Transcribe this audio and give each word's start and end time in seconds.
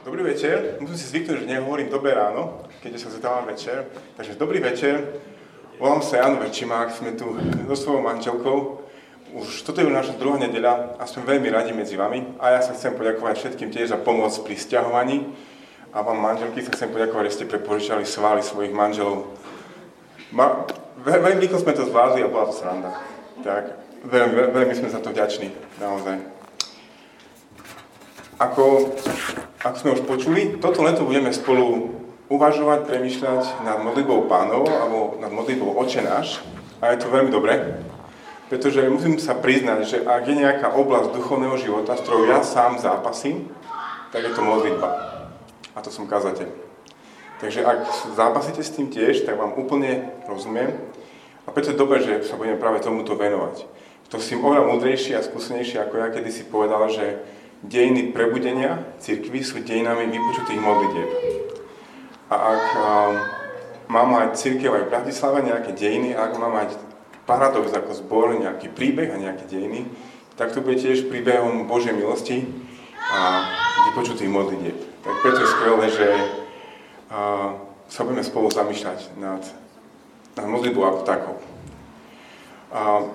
Dobrý 0.00 0.24
večer. 0.24 0.80
Musím 0.80 0.96
si 0.96 1.12
zvyknúť, 1.12 1.44
že 1.44 1.52
nehovorím 1.52 1.92
dobré 1.92 2.16
ráno, 2.16 2.64
keď 2.80 2.96
sa 2.96 3.12
zvedávam 3.12 3.44
večer. 3.44 3.84
Takže 4.16 4.40
dobrý 4.40 4.56
večer. 4.56 4.96
Volám 5.76 6.00
sa 6.00 6.24
Jan 6.24 6.40
Verčimák, 6.40 6.88
sme 6.88 7.12
tu 7.12 7.36
so 7.68 7.76
svojou 7.76 8.00
manželkou. 8.00 8.80
Už 9.36 9.60
toto 9.60 9.84
je 9.84 9.92
naša 9.92 10.16
druhá 10.16 10.40
nedeľa 10.40 10.96
a 10.96 11.04
sme 11.04 11.28
veľmi 11.28 11.52
radi 11.52 11.76
medzi 11.76 12.00
vami. 12.00 12.32
A 12.40 12.56
ja 12.56 12.64
sa 12.64 12.72
chcem 12.72 12.96
poďakovať 12.96 13.44
všetkým 13.44 13.68
tiež 13.68 13.92
za 13.92 14.00
pomoc 14.00 14.32
pri 14.40 14.56
stiahovaní. 14.56 15.36
A 15.92 16.00
vám 16.00 16.16
manželky 16.16 16.64
sa 16.64 16.72
chcem 16.72 16.88
poďakovať, 16.88 17.24
že 17.28 17.34
ste 17.36 17.52
prepožičali 17.52 18.08
svaly 18.08 18.40
svojich 18.40 18.72
manželov. 18.72 19.28
Ma, 20.32 20.64
veľmi 20.96 21.44
rýchlo 21.44 21.60
sme 21.60 21.76
to 21.76 21.84
zvládli 21.84 22.24
a 22.24 22.32
bola 22.32 22.48
to 22.48 22.56
sranda. 22.56 22.96
Tak, 23.44 23.76
veľmi, 24.08 24.48
veľmi 24.48 24.74
sme 24.80 24.88
za 24.88 25.04
to 25.04 25.12
vďační, 25.12 25.52
naozaj. 25.76 26.24
Ako, 28.40 28.96
ako 29.60 29.76
sme 29.76 29.94
už 29.96 30.02
počuli, 30.08 30.40
toto 30.56 30.80
leto 30.80 31.04
budeme 31.04 31.28
spolu 31.36 31.92
uvažovať, 32.32 32.88
premyšľať 32.88 33.60
nad 33.60 33.84
modlitbou 33.84 34.24
pánov 34.24 34.64
alebo 34.64 35.20
nad 35.20 35.28
modlitbou 35.28 35.76
oče 35.84 36.00
náš. 36.00 36.40
A 36.80 36.96
je 36.96 37.04
to 37.04 37.12
veľmi 37.12 37.28
dobré, 37.28 37.76
pretože 38.48 38.80
musím 38.88 39.20
sa 39.20 39.36
priznať, 39.36 39.80
že 39.84 39.98
ak 40.00 40.24
je 40.24 40.40
nejaká 40.40 40.72
oblasť 40.72 41.12
duchovného 41.12 41.60
života, 41.60 41.92
s 41.92 42.00
ktorou 42.00 42.24
ja 42.24 42.40
sám 42.40 42.80
zápasím, 42.80 43.52
tak 44.16 44.24
je 44.24 44.32
to 44.32 44.40
modlitba. 44.40 44.88
A 45.76 45.78
to 45.84 45.92
som 45.92 46.08
kazateľ. 46.08 46.48
Takže 47.44 47.60
ak 47.60 47.78
zápasíte 48.16 48.64
s 48.64 48.72
tým 48.72 48.88
tiež, 48.88 49.28
tak 49.28 49.36
vám 49.36 49.60
úplne 49.60 50.08
rozumiem. 50.24 50.72
A 51.44 51.52
preto 51.52 51.72
je 51.72 51.80
dobré, 51.80 52.00
že 52.00 52.24
sa 52.24 52.40
budeme 52.40 52.56
práve 52.56 52.80
tomuto 52.80 53.12
venovať. 53.12 53.68
To 54.08 54.16
si 54.16 54.36
oveľa 54.36 54.72
múdrejší 54.72 55.14
a 55.14 55.24
skúsenejší 55.24 55.78
ako 55.84 56.00
ja, 56.00 56.08
kedy 56.08 56.30
si 56.32 56.48
povedal, 56.48 56.88
že 56.88 57.20
dejiny 57.64 58.12
prebudenia 58.16 58.88
cirkvy 59.00 59.44
sú 59.44 59.60
dejinami 59.60 60.08
vypočutých 60.08 60.60
modlitieb. 60.60 61.10
A 62.30 62.34
ak 62.36 62.64
um, 62.72 63.14
má 63.90 64.02
mať 64.06 64.38
církev 64.38 64.70
aj 64.70 64.84
v 64.86 64.92
Bratislave 64.92 65.38
nejaké 65.44 65.74
dejiny, 65.74 66.14
ak 66.14 66.38
má 66.38 66.48
mať 66.48 66.78
paradox 67.26 67.68
ako 67.74 67.90
zbor, 67.94 68.32
nejaký 68.38 68.72
príbeh 68.72 69.12
a 69.12 69.20
nejaké 69.20 69.44
dejiny, 69.50 69.84
tak 70.38 70.56
to 70.56 70.64
bude 70.64 70.80
tiež 70.80 71.10
príbehom 71.10 71.68
Božej 71.68 71.92
milosti 71.92 72.48
a 73.12 73.44
vypočutých 73.90 74.30
modlitieb. 74.30 74.78
Tak 75.04 75.14
preto 75.20 75.38
je 75.44 75.52
skvelé, 75.52 75.86
že 75.92 76.08
uh, 77.12 77.58
sa 77.90 78.00
budeme 78.06 78.24
spolu 78.24 78.48
zamýšľať 78.48 79.20
nad, 79.20 79.42
nad 80.38 80.46
modlitbou 80.46 80.86
ako 80.86 81.00
takou. 81.04 81.36
Uh, 82.70 83.10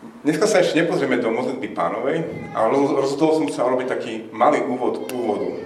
Dneska 0.00 0.48
sa 0.48 0.64
ešte 0.64 0.80
nepozrieme 0.80 1.20
do 1.20 1.28
modlitby 1.28 1.76
pánovej, 1.76 2.24
ale 2.56 2.72
rozhodol 2.72 3.36
som 3.36 3.46
sa 3.52 3.68
urobiť 3.68 3.88
taký 3.88 4.12
malý 4.32 4.64
úvod 4.64 5.04
k 5.04 5.12
úvodu 5.12 5.60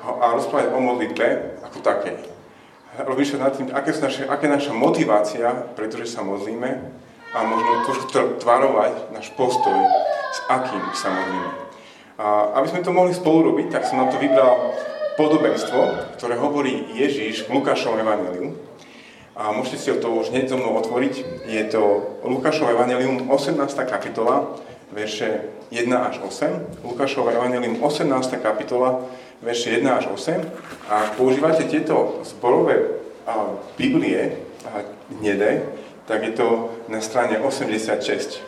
a 0.00 0.32
rozprávať 0.32 0.72
o 0.72 0.80
modlitbe 0.80 1.26
ako 1.68 1.84
takej. 1.84 2.16
Sa 2.96 3.36
nad 3.36 3.52
tým, 3.52 3.68
aké, 3.68 3.92
sú 3.92 4.00
naše, 4.00 4.24
je 4.24 4.48
naša 4.48 4.72
motivácia, 4.72 5.52
pretože 5.76 6.08
sa 6.08 6.24
modlíme 6.24 6.70
a 7.36 7.38
možno 7.44 7.84
trošku 7.84 8.08
tvarovať 8.40 9.12
náš 9.12 9.28
postoj, 9.36 9.76
s 10.32 10.38
akým 10.48 10.80
sa 10.96 11.12
modlíme. 11.12 11.50
A 12.16 12.56
aby 12.60 12.66
sme 12.72 12.80
to 12.80 12.96
mohli 12.96 13.12
spolu 13.12 13.52
robiť, 13.52 13.76
tak 13.76 13.84
som 13.84 14.00
na 14.00 14.08
to 14.08 14.16
vybral 14.16 14.72
podobenstvo, 15.20 16.16
ktoré 16.16 16.40
hovorí 16.40 16.96
Ježíš 16.96 17.44
v 17.44 17.60
Lukášovom 17.60 18.00
evaníliu 18.00 18.56
a 19.36 19.54
môžete 19.54 19.78
si 19.78 19.88
to 19.94 20.08
už 20.10 20.34
hneď 20.34 20.50
so 20.50 20.56
mnou 20.58 20.74
otvoriť. 20.82 21.46
Je 21.46 21.62
to 21.70 22.14
Lukášov 22.26 22.70
Evangelium 22.74 23.30
18. 23.30 23.56
kapitola, 23.86 24.58
verše 24.90 25.46
1 25.70 25.86
až 25.94 26.18
8. 26.22 26.82
Lukášov 26.82 27.30
Evangelium 27.30 27.78
18. 27.78 28.10
kapitola, 28.42 29.06
verše 29.42 29.70
1 29.78 29.86
až 29.86 30.10
8. 30.10 30.42
A 30.90 30.94
ak 31.06 31.10
používate 31.14 31.64
tieto 31.70 32.20
zborové 32.26 32.98
a, 33.26 33.54
Biblie, 33.78 34.42
a, 34.66 34.82
hnedé, 35.22 35.62
tak 36.10 36.26
je 36.26 36.34
to 36.34 36.74
na 36.90 36.98
strane 36.98 37.38
86. 37.38 38.42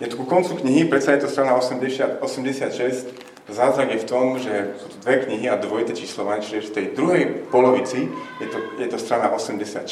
Je 0.00 0.06
to 0.08 0.16
ku 0.16 0.24
koncu 0.24 0.56
knihy, 0.60 0.88
predsa 0.88 1.16
je 1.16 1.24
to 1.24 1.32
strana 1.32 1.56
80, 1.56 2.20
86, 2.20 3.29
Zázrak 3.48 3.90
je 3.94 4.02
v 4.04 4.10
tom, 4.10 4.36
že 4.36 4.76
sú 4.78 4.86
tu 4.92 4.96
dve 5.00 5.24
knihy 5.24 5.48
a 5.48 5.56
dvojité 5.56 5.96
číslovanie, 5.96 6.44
čiže 6.44 6.70
v 6.70 6.74
tej 6.76 6.86
druhej 6.92 7.24
polovici 7.48 8.10
je 8.38 8.46
to, 8.46 8.58
je 8.76 8.88
to 8.90 8.98
strana 9.00 9.32
86, 9.32 9.88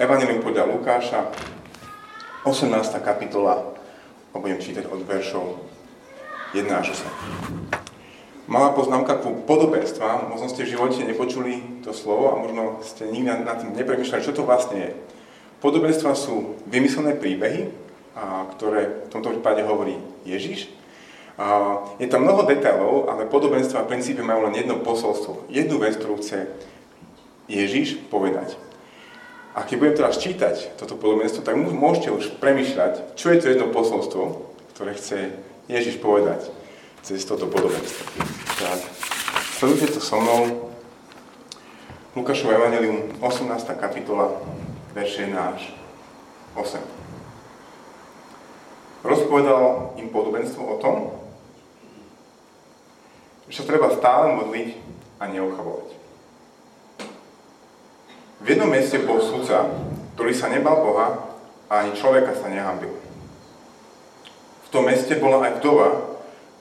Evangelium 0.00 0.40
podľa 0.40 0.70
Lukáša, 0.70 1.30
18. 2.48 2.72
kapitola, 3.04 3.76
a 4.32 4.40
budem 4.40 4.56
čítať 4.56 4.88
od 4.88 5.04
veršov 5.04 5.60
1 6.56 6.64
až 6.72 6.96
8. 6.96 8.48
Malá 8.50 8.74
poznámka 8.74 9.20
ku 9.22 9.44
podobenstvám, 9.46 10.28
možno 10.32 10.50
ste 10.50 10.66
v 10.66 10.74
živote 10.74 11.04
nepočuli 11.06 11.84
to 11.86 11.94
slovo 11.94 12.34
a 12.34 12.40
možno 12.40 12.82
ste 12.82 13.06
nikdy 13.06 13.46
nad 13.46 13.60
tým 13.62 13.76
nepremýšľali, 13.76 14.26
čo 14.26 14.34
to 14.34 14.42
vlastne 14.42 14.76
je. 14.76 14.90
Podobenstva 15.62 16.16
sú 16.18 16.58
vymyslené 16.66 17.14
príbehy, 17.14 17.70
a 18.12 18.44
ktoré 18.52 19.08
v 19.08 19.12
tomto 19.12 19.32
prípade 19.32 19.64
hovorí 19.64 19.96
Ježiš 20.28 20.68
je 21.96 22.06
tam 22.12 22.28
mnoho 22.28 22.44
detailov, 22.44 23.08
ale 23.08 23.24
podobenstva 23.28 23.88
v 23.88 23.90
princípe 23.96 24.20
majú 24.20 24.44
len 24.46 24.54
jedno 24.56 24.80
posolstvo. 24.84 25.48
Jednu 25.48 25.80
vec, 25.80 25.96
ktorú 25.96 26.20
chce 26.20 26.48
Ježiš 27.48 27.96
povedať. 28.12 28.56
A 29.52 29.64
keď 29.64 29.76
budem 29.80 29.96
teraz 30.00 30.16
čítať 30.16 30.80
toto 30.80 30.96
podobenstvo, 30.96 31.44
tak 31.44 31.56
môžete 31.56 32.08
už 32.08 32.40
premyšľať, 32.40 33.16
čo 33.20 33.32
je 33.32 33.38
to 33.40 33.46
jedno 33.52 33.68
posolstvo, 33.68 34.48
ktoré 34.72 34.96
chce 34.96 35.36
Ježiš 35.68 36.00
povedať 36.00 36.48
cez 37.04 37.20
toto 37.28 37.44
podobenstvo. 37.48 38.04
Tak, 38.56 38.80
sledujte 39.60 39.92
to 39.92 40.00
so 40.00 40.16
mnou. 40.20 40.72
Lukášov 42.16 42.52
Evangelium, 42.52 43.08
18. 43.24 43.72
kapitola, 43.80 44.36
verše 44.92 45.28
1 45.28 45.32
až 45.32 45.72
8. 46.56 46.80
Rozpovedal 49.04 49.96
im 49.96 50.08
podobenstvo 50.12 50.60
o 50.60 50.76
tom, 50.80 51.21
sa 53.52 53.68
treba 53.68 53.92
stále 53.92 54.32
modliť 54.32 54.68
a 55.20 55.28
neochabovať. 55.28 55.88
V 58.42 58.46
jednom 58.48 58.72
meste 58.72 58.98
bol 59.04 59.22
sudca, 59.22 59.70
ktorý 60.16 60.32
sa 60.34 60.50
nebal 60.50 60.82
Boha 60.82 61.30
a 61.70 61.84
ani 61.84 61.94
človeka 61.94 62.34
sa 62.34 62.50
nehambil. 62.50 62.90
V 64.66 64.68
tom 64.72 64.88
meste 64.88 65.14
bola 65.20 65.46
aj 65.46 65.60
vdova, 65.60 65.88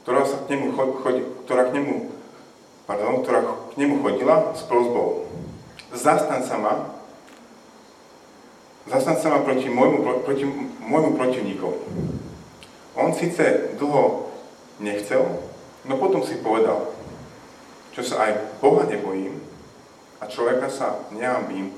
ktorá, 0.04 0.28
sa 0.28 0.44
k 0.46 0.54
nemu, 0.54 0.76
chodi, 0.76 1.24
ktorá, 1.48 1.72
k 1.72 1.80
nemu, 1.80 2.12
pardon, 2.86 3.24
ktorá 3.24 3.40
k 3.72 3.74
nemu 3.80 4.04
chodila 4.04 4.52
s 4.54 4.62
prozbou. 4.68 5.32
Zastan 5.96 6.44
sa 6.44 6.60
ma, 6.60 6.74
zastan 8.92 9.16
sa 9.16 9.32
ma 9.32 9.40
proti 9.42 9.72
môjmu, 9.72 10.28
proti 10.28 10.46
môjmu 10.84 11.16
protivníkovi. 11.16 11.80
On 13.00 13.16
síce 13.16 13.74
dlho 13.80 14.28
nechcel, 14.84 15.24
No 15.86 15.98
potom 15.98 16.22
si 16.22 16.38
povedal, 16.42 16.94
čo 17.92 18.06
sa 18.06 18.30
aj 18.30 18.62
Boha 18.62 18.86
nebojím 18.86 19.42
a 20.22 20.30
človeka 20.30 20.70
sa 20.70 21.10
neambím, 21.10 21.74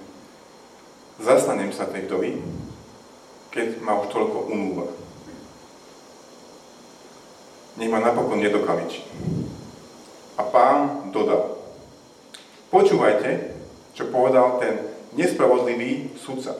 zastanem 1.23 1.71
sa 1.71 1.87
tej 1.87 2.11
vdovy, 2.11 2.43
keď 3.53 3.79
ma 3.79 3.95
už 4.03 4.11
toľko 4.11 4.51
umúva. 4.51 4.91
Nech 7.79 7.89
ma 7.89 8.03
napokon 8.03 8.43
nedokaličí. 8.43 9.01
A 10.37 10.43
pán 10.45 11.09
dodal, 11.15 11.57
počúvajte, 12.69 13.55
čo 13.95 14.09
povedal 14.11 14.59
ten 14.59 14.83
nespravodlivý 15.13 16.17
sudca. 16.17 16.57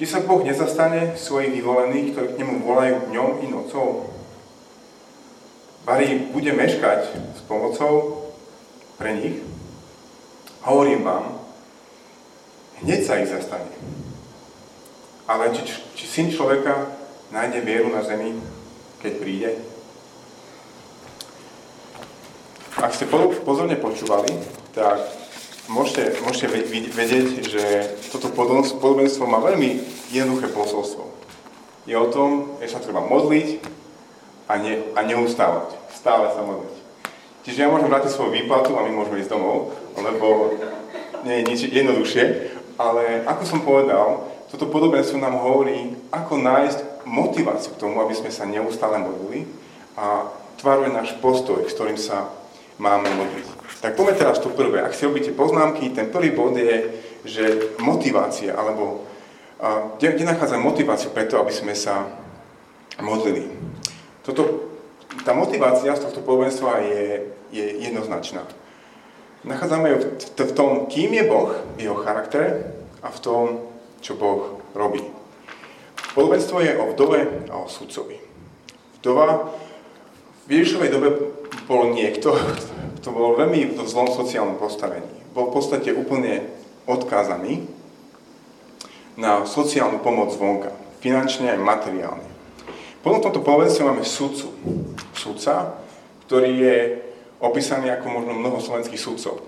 Či 0.00 0.08
sa 0.08 0.24
Boh 0.24 0.40
nezastane 0.40 1.18
svojich 1.18 1.60
vyvolených, 1.60 2.16
ktorí 2.16 2.26
k 2.32 2.40
nemu 2.40 2.64
volajú 2.64 3.12
dňom 3.12 3.30
i 3.44 3.46
nocou? 3.52 4.08
Bari 5.84 6.28
bude 6.32 6.52
meškať 6.52 7.00
s 7.36 7.40
pomocou 7.48 8.28
pre 9.00 9.16
nich, 9.16 9.40
hovorím 10.60 11.08
vám, 11.08 11.40
hneď 12.84 13.00
sa 13.00 13.16
ich 13.16 13.32
zastane. 13.32 13.72
Ale 15.24 15.56
či, 15.56 15.64
či 15.96 16.04
syn 16.04 16.28
človeka 16.28 16.90
nájde 17.32 17.64
vieru 17.64 17.88
na 17.88 18.04
zemi, 18.04 18.36
keď 19.00 19.12
príde? 19.16 19.50
Ak 22.76 22.92
ste 22.92 23.08
pozorne 23.44 23.76
počúvali, 23.80 24.36
tak 24.76 25.00
môžete, 25.72 26.20
môžete 26.20 26.48
vedieť, 26.92 27.26
že 27.46 27.64
toto 28.12 28.28
podobenstvo 28.32 29.24
má 29.24 29.40
veľmi 29.40 29.80
jednoduché 30.12 30.52
posolstvo. 30.52 31.08
Je 31.88 31.96
o 31.96 32.08
tom, 32.12 32.60
že 32.60 32.68
sa 32.68 32.84
treba 32.84 33.00
modliť, 33.00 33.79
a, 34.50 34.58
ne, 34.58 34.82
a 34.98 35.00
neustávať. 35.06 35.78
Stále 35.94 36.34
sa 36.34 36.42
modliť. 36.42 36.74
Čiže 37.46 37.62
ja 37.62 37.70
môžem 37.70 37.86
vrátiť 37.86 38.10
svoju 38.10 38.34
výplatu 38.34 38.74
a 38.74 38.82
my 38.82 38.90
môžeme 38.90 39.22
ísť 39.22 39.30
domov, 39.30 39.78
lebo 39.94 40.58
nie 41.22 41.40
je 41.40 41.46
nič 41.46 41.60
jednoduchšie. 41.70 42.24
Ale 42.74 43.22
ako 43.30 43.42
som 43.46 43.60
povedal, 43.62 44.26
toto 44.50 44.66
podobenstvo 44.66 45.22
nám 45.22 45.38
hovorí, 45.38 45.94
ako 46.10 46.42
nájsť 46.42 47.06
motiváciu 47.06 47.78
k 47.78 47.80
tomu, 47.80 48.02
aby 48.02 48.12
sme 48.18 48.34
sa 48.34 48.42
neustále 48.44 48.98
modlili 48.98 49.46
a 49.94 50.26
tvaruje 50.58 50.90
náš 50.90 51.14
postoj, 51.22 51.64
s 51.64 51.76
ktorým 51.76 51.96
sa 51.96 52.28
máme 52.82 53.06
modliť. 53.06 53.46
Tak 53.80 53.96
poďme 53.96 54.18
teraz 54.18 54.42
to 54.42 54.52
prvé. 54.52 54.84
Ak 54.84 54.92
si 54.92 55.06
robíte 55.06 55.32
poznámky, 55.32 55.94
ten 55.94 56.12
prvý 56.12 56.34
bod 56.34 56.58
je, 56.58 56.92
že 57.24 57.76
motivácia, 57.80 58.52
alebo 58.52 59.08
kde, 59.96 60.16
kde 60.16 60.24
nachádzame 60.28 60.64
motiváciu 60.64 61.12
preto, 61.12 61.36
aby 61.40 61.52
sme 61.52 61.72
sa 61.76 62.08
modlili. 63.00 63.48
Toto, 64.20 64.68
tá 65.24 65.32
motivácia 65.32 65.96
z 65.96 66.04
tohto 66.04 66.20
podobenstva 66.20 66.84
je, 66.84 67.04
je 67.50 67.66
jednoznačná. 67.82 68.44
Nachádzame 69.40 69.88
ju 69.90 69.98
v, 70.04 70.06
v 70.36 70.52
tom, 70.52 70.70
kým 70.86 71.16
je 71.16 71.24
Boh, 71.24 71.56
v 71.76 71.88
jeho 71.88 71.96
charaktere 72.04 72.76
a 73.00 73.08
v 73.08 73.18
tom, 73.24 73.44
čo 74.04 74.16
Boh 74.16 74.60
robí. 74.76 75.00
Podobenstvo 76.12 76.60
je 76.60 76.76
o 76.76 76.92
vdove 76.92 77.48
a 77.48 77.54
o 77.64 77.66
sudcovi. 77.70 78.20
Vdova 79.00 79.48
v 80.44 80.50
Ježišovej 80.50 80.90
dobe 80.92 81.08
bol 81.64 81.94
niekto, 81.94 82.36
kto 83.00 83.08
bol 83.14 83.38
veľmi 83.38 83.72
v 83.72 83.86
zlom 83.88 84.12
sociálnom 84.12 84.60
postavení. 84.60 85.08
Bol 85.32 85.48
v 85.48 85.54
podstate 85.56 85.94
úplne 85.94 86.50
odkázaný 86.84 87.64
na 89.16 89.46
sociálnu 89.46 90.02
pomoc 90.02 90.34
zvonka, 90.34 90.74
finančne 91.00 91.54
aj 91.54 91.60
materiálne. 91.62 92.29
Potom 93.00 93.24
tomto 93.24 93.40
povedstve 93.40 93.88
máme 93.88 94.04
sudcu. 94.04 94.52
Sudca, 95.16 95.80
ktorý 96.28 96.52
je 96.60 96.76
opísaný 97.40 97.88
ako 97.90 98.06
možno 98.12 98.36
mnoho 98.36 98.60
slovenských 98.60 99.00
sudcov, 99.00 99.40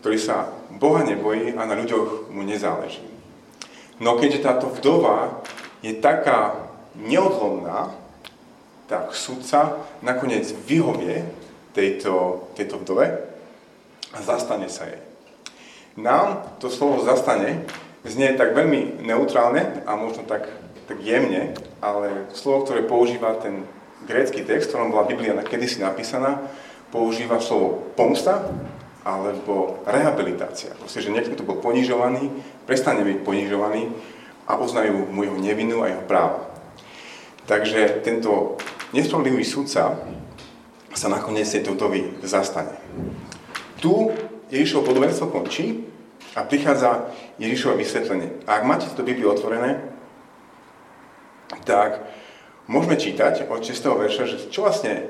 ktorý 0.00 0.16
sa 0.16 0.48
Boha 0.72 1.04
nebojí 1.04 1.52
a 1.52 1.68
na 1.68 1.76
ľuďoch 1.76 2.32
mu 2.32 2.40
nezáleží. 2.42 3.04
No 4.00 4.16
keďže 4.16 4.44
táto 4.44 4.66
vdova 4.72 5.44
je 5.84 5.92
taká 5.94 6.58
neodlomná, 6.96 7.92
tak 8.88 9.14
sudca 9.14 9.78
nakoniec 10.00 10.48
vyhovie 10.66 11.24
tejto, 11.76 12.48
tejto 12.56 12.80
vdove 12.80 13.06
a 14.12 14.18
zastane 14.20 14.68
sa 14.68 14.88
jej. 14.88 15.00
Nám 15.96 16.56
to 16.60 16.72
slovo 16.72 17.04
zastane 17.04 17.68
znie 18.04 18.34
tak 18.34 18.56
veľmi 18.56 19.04
neutrálne 19.04 19.84
a 19.84 19.92
možno 19.96 20.24
tak, 20.24 20.48
tak 20.86 20.98
jemne, 21.00 21.54
ale 21.78 22.26
slovo, 22.34 22.66
ktoré 22.66 22.82
používa 22.86 23.38
ten 23.38 23.66
grécky 24.06 24.42
text, 24.42 24.70
ktorom 24.70 24.90
bola 24.90 25.06
Biblia 25.06 25.36
kedysi 25.42 25.82
napísaná, 25.82 26.42
používa 26.90 27.38
slovo 27.38 27.90
pomsta 27.94 28.44
alebo 29.02 29.82
rehabilitácia. 29.86 30.74
Proste, 30.78 31.02
že 31.02 31.10
niekto, 31.10 31.34
kto 31.34 31.46
bol 31.46 31.58
ponižovaný, 31.58 32.30
prestane 32.66 33.02
byť 33.02 33.18
ponižovaný 33.26 33.90
a 34.46 34.58
uznajú 34.58 35.10
mu 35.10 35.26
jeho 35.26 35.38
nevinu 35.38 35.82
a 35.82 35.90
jeho 35.90 36.04
práva. 36.06 36.46
Takže 37.50 38.02
tento 38.06 38.58
nespravodlivý 38.94 39.42
sudca 39.42 39.98
sa 40.92 41.08
nakoniec 41.10 41.48
tejto 41.50 41.74
vdovy 41.74 42.22
zastane. 42.22 42.78
Tu 43.82 43.90
Ježišovo 44.52 44.86
podobenstvo 44.86 45.32
končí 45.32 45.82
a 46.38 46.46
prichádza 46.46 47.10
Ježišovo 47.42 47.80
vysvetlenie. 47.80 48.44
A 48.46 48.62
ak 48.62 48.68
máte 48.68 48.86
to 48.92 49.02
Bibliu 49.02 49.32
otvorené, 49.32 49.91
tak 51.62 52.04
môžeme 52.66 52.96
čítať 52.96 53.46
od 53.48 53.60
6. 53.60 53.76
verša, 53.76 54.24
že 54.28 54.36
čo 54.48 54.64
vlastne 54.64 55.08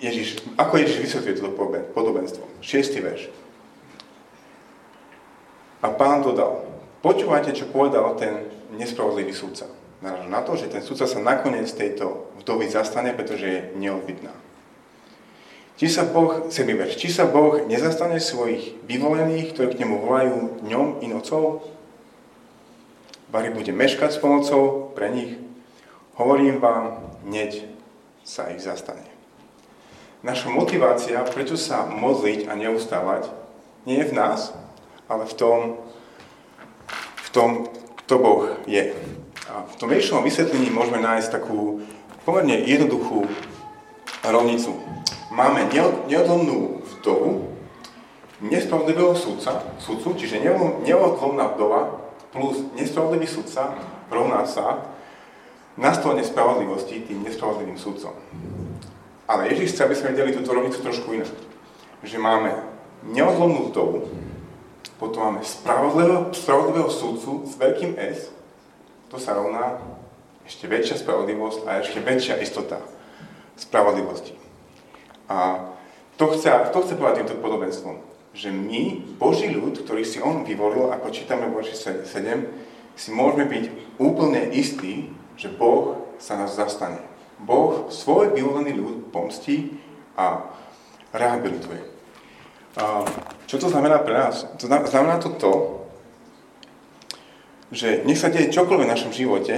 Ježiš, 0.00 0.40
ako 0.56 0.80
Ježiš 0.80 0.98
vysvetľuje 1.04 1.34
toto 1.36 1.52
podobenstvo. 1.92 2.44
6. 2.64 3.04
verš. 3.04 3.28
A 5.80 5.92
pán 5.92 6.24
dodal, 6.24 6.64
počúvajte, 7.04 7.52
čo 7.52 7.68
povedal 7.68 8.16
ten 8.16 8.48
nespravodlivý 8.76 9.32
sudca 9.36 9.68
naráža 10.00 10.28
na 10.28 10.40
to, 10.40 10.56
že 10.56 10.72
ten 10.72 10.82
sudca 10.82 11.04
sa 11.04 11.20
nakoniec 11.20 11.68
tejto 11.68 12.32
vdovy 12.40 12.72
zastane, 12.72 13.12
pretože 13.12 13.46
je 13.46 13.60
neodbitná. 13.76 14.32
Či 15.80 15.88
sa 15.88 16.04
Boh, 16.04 16.44
verš, 16.52 17.00
či 17.00 17.08
sa 17.08 17.24
Boh 17.24 17.64
nezastane 17.64 18.20
svojich 18.20 18.84
vyvolených, 18.84 19.56
ktorí 19.56 19.76
k 19.76 19.80
nemu 19.80 19.96
volajú 20.04 20.36
dňom 20.68 21.00
i 21.00 21.06
nocou? 21.08 21.64
Bari 23.30 23.54
bude 23.54 23.70
meškať 23.70 24.18
s 24.18 24.18
pomocou 24.18 24.90
pre 24.90 25.06
nich? 25.06 25.38
Hovorím 26.18 26.58
vám, 26.58 26.98
hneď 27.22 27.62
sa 28.26 28.50
ich 28.50 28.58
zastane. 28.58 29.06
Naša 30.26 30.50
motivácia, 30.50 31.22
prečo 31.22 31.54
sa 31.54 31.86
modliť 31.86 32.50
a 32.50 32.58
neustávať, 32.58 33.30
nie 33.86 34.02
je 34.02 34.10
v 34.10 34.16
nás, 34.18 34.50
ale 35.06 35.30
v 35.30 35.34
tom, 35.38 35.58
v 37.22 37.28
tom 37.30 37.50
kto 38.02 38.14
Boh 38.18 38.42
je. 38.66 38.98
A 39.46 39.62
v 39.62 39.74
tom 39.78 39.86
väčšom 39.94 40.26
vysvetlení 40.26 40.66
môžeme 40.74 40.98
nájsť 40.98 41.30
takú 41.30 41.86
pomerne 42.26 42.66
jednoduchú 42.66 43.30
rovnicu. 44.26 44.74
Máme 45.30 45.70
neodlomnú 46.10 46.82
vdovu, 46.98 47.46
nespravodlivého 48.42 49.14
sudca, 49.14 49.62
sudcu, 49.78 50.18
čiže 50.18 50.42
neodlomná 50.82 51.54
vdova 51.54 52.09
plus 52.30 52.62
nespravodlivý 52.78 53.26
sudca 53.26 53.74
rovná 54.10 54.46
sa 54.46 54.86
nastolenie 55.78 56.26
spravodlivosti 56.26 57.06
tým 57.06 57.22
nespravodlivým 57.26 57.78
sudcom. 57.78 58.14
Ale 59.30 59.46
Ježiš 59.54 59.74
chce, 59.74 59.82
aby 59.86 59.94
sme 59.94 60.10
vedeli 60.14 60.34
túto 60.34 60.50
rovnicu 60.50 60.82
trošku 60.82 61.14
inak. 61.14 61.30
Že 62.02 62.18
máme 62.18 62.50
neodlomnú 63.06 63.70
vdovu, 63.70 64.10
potom 64.98 65.30
máme 65.30 65.42
spravodlivého, 65.46 66.34
spravodlivého 66.34 66.90
sudcu 66.90 67.46
s 67.46 67.54
veľkým 67.56 67.94
S, 67.96 68.28
to 69.08 69.16
sa 69.16 69.34
rovná 69.38 69.78
ešte 70.44 70.66
väčšia 70.66 70.98
spravodlivosť 71.00 71.60
a 71.66 71.70
ešte 71.82 72.02
väčšia 72.02 72.42
istota 72.42 72.82
spravodlivosti. 73.54 74.34
A 75.30 75.70
to 76.18 76.34
chce, 76.34 76.50
to 76.74 76.78
chce 76.82 76.94
povedať 76.98 77.22
týmto 77.22 77.38
podobenstvom, 77.38 78.02
že 78.34 78.54
my, 78.54 79.16
Boží 79.18 79.50
ľud, 79.50 79.82
ktorý 79.82 80.06
si 80.06 80.22
On 80.22 80.46
vyvolil, 80.46 80.90
ako 80.94 81.10
čítame 81.10 81.50
v 81.50 81.60
Boží 81.60 81.74
7, 81.74 82.06
si 82.94 83.08
môžeme 83.10 83.48
byť 83.48 83.64
úplne 83.98 84.52
istí, 84.54 85.10
že 85.34 85.50
Boh 85.50 86.06
sa 86.20 86.36
nás 86.36 86.54
zastane. 86.54 87.00
Boh 87.40 87.88
svoj 87.88 88.36
vyvolený 88.36 88.76
ľud 88.76 88.96
pomstí 89.08 89.80
a 90.14 90.44
rehabilituje. 91.16 91.80
A 92.76 93.02
čo 93.48 93.56
to 93.58 93.72
znamená 93.72 93.98
pre 94.04 94.14
nás? 94.14 94.46
To 94.60 94.68
znamená 94.68 95.18
to 95.18 95.34
to, 95.40 95.52
že 97.72 98.04
nech 98.06 98.20
sa 98.20 98.28
deje 98.28 98.52
čokoľvek 98.52 98.86
v 98.86 98.92
našom 98.94 99.12
živote, 99.16 99.54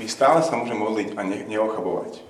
my 0.00 0.06
stále 0.08 0.42
sa 0.42 0.56
môžeme 0.56 0.80
modliť 0.80 1.08
a 1.16 1.22
ne, 1.22 1.44
neochabovať. 1.48 2.20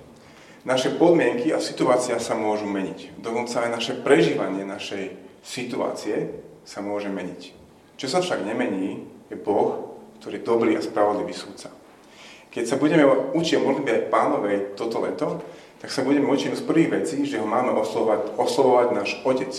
Naše 0.67 0.99
podmienky 0.99 1.49
a 1.55 1.63
situácia 1.63 2.19
sa 2.21 2.37
môžu 2.37 2.67
meniť. 2.69 3.17
Dokonca 3.19 3.65
aj 3.65 3.69
naše 3.71 3.93
prežívanie 3.99 4.67
našej 4.67 5.24
situácie 5.45 6.41
sa 6.65 6.81
môže 6.81 7.13
meniť. 7.13 7.53
Čo 7.95 8.09
sa 8.09 8.19
však 8.19 8.43
nemení, 8.43 9.05
je 9.29 9.37
Boh, 9.37 9.95
ktorý 10.19 10.41
je 10.41 10.47
dobrý 10.47 10.71
a 10.73 10.81
spravodlivý 10.81 11.37
súdca. 11.37 11.69
Keď 12.49 12.63
sa 12.65 12.81
budeme 12.81 13.05
učiť 13.05 13.61
modlitbe 13.61 14.09
pánovej 14.09 14.73
toto 14.73 15.03
leto, 15.05 15.43
tak 15.79 15.93
sa 15.93 16.01
budeme 16.01 16.25
učiť 16.25 16.57
z 16.57 16.65
prvých 16.65 16.89
vecí, 17.03 17.17
že 17.27 17.37
ho 17.37 17.45
máme 17.45 17.75
oslovať, 17.77 18.39
oslovovať 18.39 18.87
náš 18.95 19.09
Otec. 19.21 19.53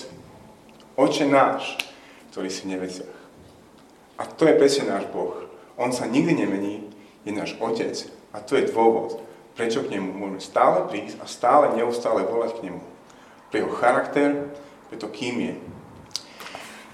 Oče 0.96 1.28
náš, 1.28 1.76
ktorý 2.32 2.48
si 2.50 2.64
v 2.66 2.72
nebesiach. 2.76 3.16
A 4.16 4.24
to 4.24 4.48
je 4.48 4.56
presne 4.56 4.88
náš 4.88 5.04
Boh. 5.12 5.44
On 5.76 5.92
sa 5.92 6.08
nikdy 6.08 6.32
nemení, 6.34 6.88
je 7.28 7.36
náš 7.36 7.52
Otec. 7.60 7.94
A 8.32 8.40
to 8.40 8.56
je 8.56 8.68
dôvod, 8.72 9.20
prečo 9.54 9.84
k 9.84 9.92
nemu 9.92 10.16
môžeme 10.16 10.40
stále 10.40 10.88
prísť 10.88 11.20
a 11.20 11.28
stále 11.28 11.76
neustále 11.76 12.24
volať 12.24 12.58
k 12.58 12.64
nemu. 12.72 12.80
Pre 13.52 13.56
jeho 13.60 13.72
charakter, 13.76 14.50
pre 14.88 14.96
to, 14.96 15.12
kým 15.12 15.36
je. 15.40 15.54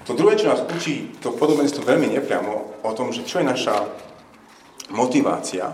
To 0.02 0.18
druhé, 0.18 0.34
čo 0.34 0.50
nás 0.50 0.66
učí 0.66 1.14
to 1.22 1.30
podobenstvo 1.30 1.86
veľmi 1.86 2.10
nepriamo 2.18 2.82
o 2.82 2.90
tom, 2.90 3.14
že 3.14 3.22
čo 3.22 3.38
je 3.38 3.46
naša 3.46 3.86
motivácia, 4.90 5.72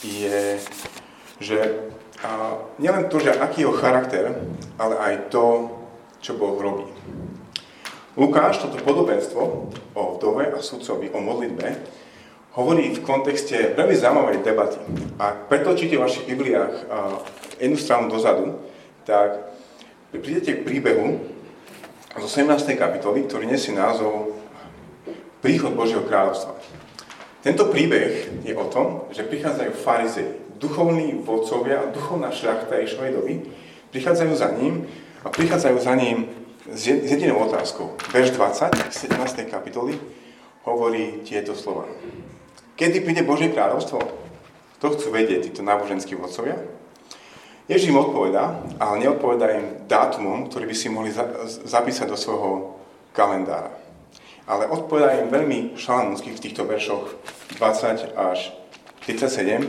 je, 0.00 0.56
že 1.36 1.58
a 2.18 2.58
nielen 2.82 3.06
to, 3.06 3.22
že 3.22 3.30
aký 3.30 3.62
je 3.62 3.64
jeho 3.70 3.78
charakter, 3.78 4.34
ale 4.74 4.94
aj 4.98 5.14
to, 5.30 5.70
čo 6.18 6.34
Boh 6.34 6.58
robí. 6.58 6.90
Lukáš 8.18 8.58
toto 8.58 8.82
podobenstvo 8.82 9.70
o 9.94 10.02
vdove 10.18 10.50
a 10.50 10.58
sudcovi, 10.58 11.14
o 11.14 11.22
modlitbe, 11.22 11.78
hovorí 12.58 12.90
v 12.90 13.04
kontexte 13.06 13.78
veľmi 13.78 13.94
zaujímavej 13.94 14.42
debaty. 14.42 14.82
A 15.22 15.30
pretočíte 15.30 15.94
v 15.94 16.02
vašich 16.02 16.26
Bibliách 16.26 16.74
jednu 17.62 17.78
stranu 17.78 18.10
dozadu, 18.10 18.58
tak 19.06 19.54
prídete 20.10 20.58
k 20.58 20.66
príbehu 20.66 21.22
zo 22.16 22.28
17. 22.28 22.72
kapitoly, 22.80 23.28
ktorý 23.28 23.44
nesie 23.44 23.76
názov 23.76 24.32
Príchod 25.44 25.76
Božieho 25.76 26.02
kráľovstva. 26.08 26.56
Tento 27.44 27.68
príbeh 27.68 28.26
je 28.42 28.54
o 28.56 28.66
tom, 28.66 29.06
že 29.12 29.28
prichádzajú 29.28 29.72
farizei, 29.76 30.40
duchovní 30.58 31.22
vodcovia 31.22 31.94
duchovná 31.94 32.34
šľachta 32.34 32.80
Ješovej 32.82 33.12
doby, 33.14 33.34
prichádzajú 33.94 34.32
za 34.34 34.48
ním 34.58 34.90
a 35.22 35.30
prichádzajú 35.30 35.76
za 35.78 35.94
ním 35.94 36.26
s 36.66 36.90
jedinou 36.90 37.46
otázkou. 37.46 37.94
Verš 38.10 38.34
20, 38.34 38.90
17. 38.90 39.46
kapitoly, 39.46 39.94
hovorí 40.66 41.22
tieto 41.22 41.54
slova. 41.54 41.86
Kedy 42.74 43.06
príde 43.06 43.22
Božie 43.22 43.54
kráľovstvo? 43.54 44.02
To 44.78 44.86
chcú 44.94 45.08
vedieť 45.14 45.50
títo 45.50 45.62
náboženskí 45.62 46.18
vodcovia. 46.18 46.58
Ježiš 47.68 47.92
im 47.92 48.00
odpovedá, 48.00 48.64
ale 48.80 49.04
neodpovedá 49.04 49.52
im 49.52 49.84
dátumom, 49.84 50.48
ktorý 50.48 50.64
by 50.72 50.76
si 50.76 50.88
mohli 50.88 51.12
zapísať 51.68 52.08
do 52.08 52.16
svojho 52.16 52.80
kalendára. 53.12 53.68
Ale 54.48 54.72
odpovedá 54.72 55.20
im 55.20 55.28
veľmi 55.28 55.76
šalamúnsky 55.76 56.32
v 56.32 56.40
týchto 56.40 56.64
veršoch 56.64 57.20
20 57.60 58.16
až 58.16 58.56
37. 59.04 59.68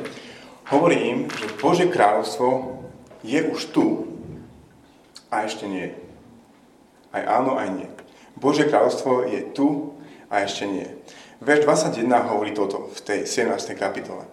Hovorí 0.71 1.11
im, 1.11 1.17
že 1.27 1.51
Bože 1.59 1.91
kráľovstvo 1.91 2.79
je 3.19 3.43
už 3.51 3.75
tu 3.75 4.07
a 5.27 5.43
ešte 5.43 5.67
nie. 5.67 5.91
Aj 7.11 7.23
áno, 7.27 7.59
aj 7.59 7.67
nie. 7.67 7.89
Bože 8.39 8.63
kráľovstvo 8.71 9.27
je 9.27 9.43
tu 9.51 9.99
a 10.31 10.47
ešte 10.47 10.63
nie. 10.63 10.87
Verš 11.43 11.67
21 11.67 12.07
hovorí 12.31 12.55
toto 12.55 12.87
v 12.95 12.99
tej 13.03 13.19
17. 13.27 13.75
kapitole. 13.75 14.23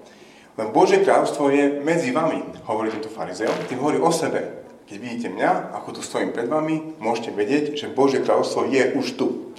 Len 0.56 0.68
Bože 0.72 1.04
kráľovstvo 1.04 1.52
je 1.52 1.84
medzi 1.84 2.16
vami, 2.16 2.40
hovorí 2.64 2.88
tento 2.88 3.12
farizeo, 3.12 3.52
tým 3.68 3.80
hovorí 3.80 4.00
o 4.00 4.08
sebe. 4.08 4.64
Keď 4.88 4.96
vidíte 4.96 5.28
mňa, 5.28 5.76
ako 5.76 5.98
tu 5.98 6.00
stojím 6.00 6.32
pred 6.32 6.48
vami, 6.48 6.96
môžete 6.96 7.30
vedieť, 7.34 7.64
že 7.76 7.92
Bože 7.92 8.24
kráľovstvo 8.24 8.70
je 8.70 8.82
už 8.96 9.06
tu. 9.20 9.52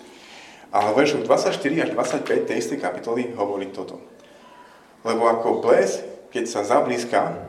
Ale 0.73 0.91
v 0.91 1.05
veršoch 1.05 1.23
24 1.23 1.53
až 1.85 1.89
25 1.93 2.47
tej 2.49 2.57
istej 2.57 2.79
kapitoly 2.81 3.31
hovorí 3.37 3.69
toto. 3.69 4.01
Lebo 5.05 5.29
ako 5.29 5.61
ples, 5.61 6.01
keď 6.33 6.43
sa 6.49 6.65
zablízka 6.65 7.45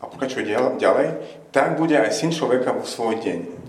a 0.00 0.04
pokračuje 0.08 0.48
ďalej, 0.80 1.08
tak 1.52 1.76
bude 1.76 1.94
aj 1.94 2.10
syn 2.16 2.32
človeka 2.32 2.72
vo 2.72 2.88
svoj 2.88 3.20
deň 3.20 3.60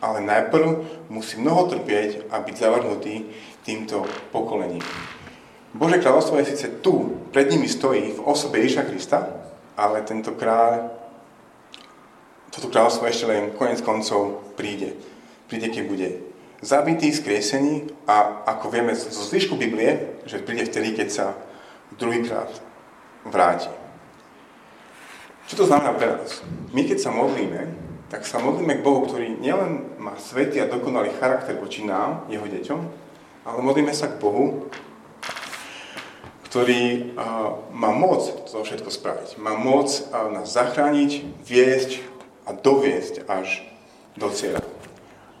ale 0.00 0.24
najprv 0.24 0.68
musí 1.12 1.36
mnoho 1.36 1.68
trpieť 1.68 2.32
a 2.32 2.40
byť 2.40 2.56
zavrhnutý 2.56 3.28
týmto 3.62 4.08
pokolením. 4.32 4.82
Bože 5.70 6.02
kráľovstvo 6.02 6.42
je 6.42 6.50
síce 6.50 6.66
tu, 6.82 7.22
pred 7.30 7.46
nimi 7.46 7.70
stojí 7.70 8.18
v 8.18 8.24
osobe 8.26 8.58
Ježiša 8.58 8.90
Krista, 8.90 9.18
ale 9.78 10.02
tento 10.02 10.34
kráľ, 10.34 10.90
toto 12.50 12.66
kráľovstvo 12.66 13.06
ešte 13.06 13.30
len 13.30 13.54
konec 13.54 13.78
koncov 13.86 14.42
príde. 14.58 14.98
Príde, 15.46 15.70
keď 15.70 15.84
bude 15.86 16.08
zabitý, 16.58 17.14
skriesený 17.14 17.86
a 18.10 18.44
ako 18.50 18.66
vieme 18.68 18.92
zo 18.98 19.22
zvyšku 19.22 19.54
Biblie, 19.54 20.20
že 20.26 20.42
príde 20.42 20.66
vtedy, 20.66 20.92
keď 20.92 21.08
sa 21.08 21.26
druhýkrát 21.94 22.50
vráti. 23.24 23.70
Čo 25.46 25.66
to 25.66 25.68
znamená 25.70 25.94
pre 25.98 26.06
nás? 26.14 26.42
My 26.70 26.86
keď 26.86 26.98
sa 26.98 27.10
modlíme, 27.10 27.90
tak 28.10 28.26
sa 28.26 28.42
modlíme 28.42 28.78
k 28.78 28.84
Bohu, 28.86 29.06
ktorý 29.06 29.38
nielen 29.38 29.98
má 30.02 30.18
svetý 30.18 30.58
a 30.62 30.70
dokonalý 30.70 31.14
charakter 31.18 31.54
voči 31.58 31.86
nám, 31.86 32.26
jeho 32.26 32.46
deťom, 32.46 32.80
ale 33.46 33.58
modlíme 33.62 33.94
sa 33.94 34.10
k 34.10 34.18
Bohu, 34.18 34.70
ktorý 36.50 37.14
uh, 37.14 37.62
má 37.70 37.94
moc 37.94 38.26
to 38.50 38.58
všetko 38.66 38.90
spraviť. 38.90 39.38
Má 39.38 39.54
moc 39.54 39.86
uh, 39.86 40.34
nás 40.34 40.50
zachrániť, 40.50 41.22
viesť 41.46 42.02
a 42.42 42.50
doviesť 42.58 43.22
až 43.30 43.62
do 44.18 44.26
cieľa. 44.34 44.66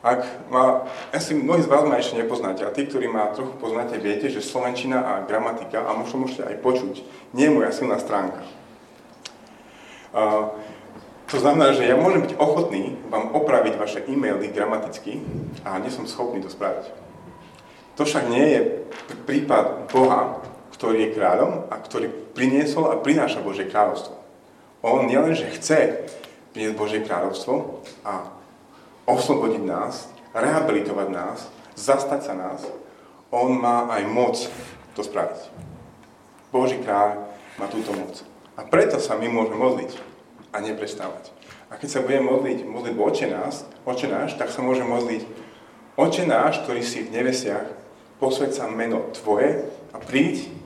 Ak 0.06 0.22
ma, 0.48 0.86
ja 1.10 1.18
si 1.18 1.34
mnohí 1.34 1.60
z 1.60 1.68
vás 1.68 1.82
ma 1.82 1.98
ešte 1.98 2.14
nepoznáte, 2.14 2.62
a 2.62 2.70
tí, 2.70 2.86
ktorí 2.86 3.10
ma 3.10 3.34
trochu 3.34 3.58
poznáte, 3.58 3.98
viete, 3.98 4.30
že 4.30 4.40
slovenčina 4.40 5.02
a 5.02 5.12
gramatika, 5.26 5.82
a 5.82 5.98
možno 5.98 6.24
môžete 6.24 6.46
aj 6.46 6.56
počuť, 6.62 6.94
nie 7.34 7.50
je 7.50 7.56
moja 7.58 7.74
silná 7.74 7.98
stránka. 7.98 8.46
Uh, 10.14 10.54
to 11.26 11.42
znamená, 11.42 11.74
že 11.74 11.90
ja 11.90 11.98
môžem 11.98 12.26
byť 12.26 12.38
ochotný 12.38 12.98
vám 13.10 13.34
opraviť 13.34 13.74
vaše 13.78 14.00
e-maily 14.06 14.50
gramaticky 14.50 15.22
a 15.66 15.78
nie 15.82 15.90
som 15.90 16.06
schopný 16.06 16.38
to 16.38 16.50
spraviť. 16.50 16.90
To 17.98 18.06
však 18.06 18.30
nie 18.30 18.46
je 18.54 18.60
prípad 19.26 19.90
Boha, 19.90 20.42
ktorý 20.80 21.12
je 21.12 21.14
kráľom 21.20 21.68
a 21.68 21.76
ktorý 21.76 22.08
priniesol 22.32 22.88
a 22.88 22.96
prináša 22.96 23.44
Božie 23.44 23.68
kráľovstvo. 23.68 24.16
On 24.80 25.04
nielenže 25.04 25.52
chce 25.52 26.08
priniesť 26.56 26.80
Božie 26.80 27.04
kráľovstvo 27.04 27.84
a 28.00 28.32
oslobodiť 29.04 29.60
nás, 29.60 30.08
rehabilitovať 30.32 31.08
nás, 31.12 31.52
zastať 31.76 32.20
sa 32.24 32.32
nás, 32.32 32.64
on 33.28 33.60
má 33.60 33.92
aj 33.92 34.08
moc 34.08 34.40
to 34.96 35.04
spraviť. 35.04 35.52
Boží 36.48 36.80
kráľ 36.80 37.28
má 37.60 37.68
túto 37.68 37.92
moc. 37.92 38.24
A 38.56 38.64
preto 38.64 38.96
sa 38.96 39.20
my 39.20 39.28
môžeme 39.28 39.60
modliť 39.60 40.00
a 40.56 40.64
neprestávať. 40.64 41.28
A 41.68 41.76
keď 41.76 41.88
sa 41.92 42.00
budeme 42.00 42.24
modliť 42.32 42.64
modlitbu 42.64 43.00
Oče 43.04 43.28
nás, 43.28 43.68
Oče 43.84 44.08
náš, 44.08 44.40
tak 44.40 44.48
sa 44.48 44.64
môžeme 44.64 44.96
modliť 44.96 45.28
Oče 46.00 46.24
náš, 46.24 46.64
ktorý 46.64 46.80
si 46.80 47.04
v 47.04 47.20
nevesiach, 47.20 47.68
posved 48.16 48.56
sa 48.56 48.64
meno 48.64 49.12
Tvoje 49.12 49.68
a 49.92 50.00
príď 50.00 50.59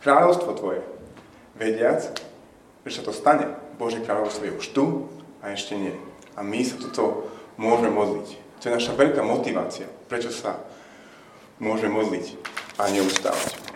kráľovstvo 0.00 0.56
Tvoje. 0.56 0.82
Vediac, 1.56 2.12
že 2.84 2.92
sa 2.92 3.02
to 3.04 3.12
stane. 3.12 3.46
Bože 3.76 4.00
kráľovstvo 4.04 4.44
je 4.48 4.56
už 4.56 4.66
tu 4.72 4.84
a 5.40 5.52
ešte 5.52 5.76
nie. 5.76 5.96
A 6.36 6.44
my 6.44 6.60
sa 6.64 6.76
toto 6.76 7.32
môžeme 7.56 7.92
modliť. 7.92 8.28
To 8.60 8.64
je 8.68 8.76
naša 8.76 8.92
veľká 8.92 9.24
motivácia, 9.24 9.88
prečo 10.08 10.28
sa 10.28 10.60
môžeme 11.60 11.96
modliť 11.96 12.36
a 12.76 12.88
neustávať. 12.92 13.70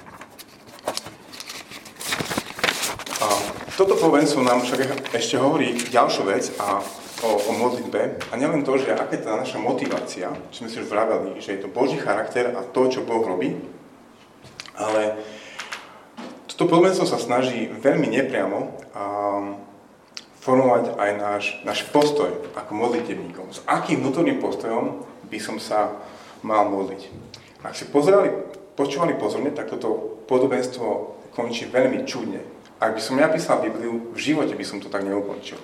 Toto 3.74 3.98
povedenstvo 3.98 4.46
nám 4.46 4.62
však 4.62 5.10
ešte 5.10 5.34
hovorí 5.34 5.74
ďalšiu 5.90 6.22
vec 6.30 6.46
a 6.62 6.78
o, 7.26 7.30
o 7.42 7.52
modlitbe. 7.58 8.22
A 8.30 8.38
nielen 8.38 8.62
to, 8.62 8.78
že 8.78 8.94
aká 8.94 9.10
je 9.10 9.26
tá 9.26 9.34
naša 9.34 9.58
motivácia, 9.58 10.30
čo 10.54 10.62
sme 10.62 10.70
si 10.70 10.78
už 10.78 10.86
vraveli, 10.86 11.42
že 11.42 11.58
je 11.58 11.66
to 11.66 11.74
Boží 11.74 11.98
charakter 11.98 12.54
a 12.54 12.62
to, 12.62 12.86
čo 12.86 13.02
Boh 13.02 13.26
robí, 13.26 13.58
ale 14.78 15.18
toto 16.54 16.70
podobenstvo 16.70 17.02
sa 17.02 17.18
snaží 17.18 17.66
veľmi 17.66 18.06
nepriamo 18.14 18.58
um, 18.62 19.58
formovať 20.38 20.94
aj 20.94 21.10
náš, 21.18 21.44
náš 21.66 21.82
postoj 21.90 22.30
ako 22.54 22.70
modlitebníkom. 22.78 23.50
S 23.50 23.58
akým 23.66 23.98
vnútorným 23.98 24.38
postojom 24.38 25.02
by 25.26 25.38
som 25.42 25.58
sa 25.58 25.98
mal 26.46 26.70
modliť. 26.70 27.10
Ak 27.66 27.74
si 27.74 27.90
pozerali, 27.90 28.30
počúvali 28.78 29.18
pozorne, 29.18 29.50
tak 29.50 29.72
toto 29.72 30.22
podobenstvo 30.30 31.16
končí 31.34 31.66
veľmi 31.66 32.06
čudne. 32.06 32.44
Ak 32.78 32.94
by 32.94 33.00
som 33.02 33.18
ja 33.18 33.26
písal 33.26 33.64
Bibliu, 33.64 34.14
v 34.14 34.18
živote 34.20 34.54
by 34.54 34.64
som 34.68 34.78
to 34.78 34.92
tak 34.92 35.02
neukončil. 35.02 35.58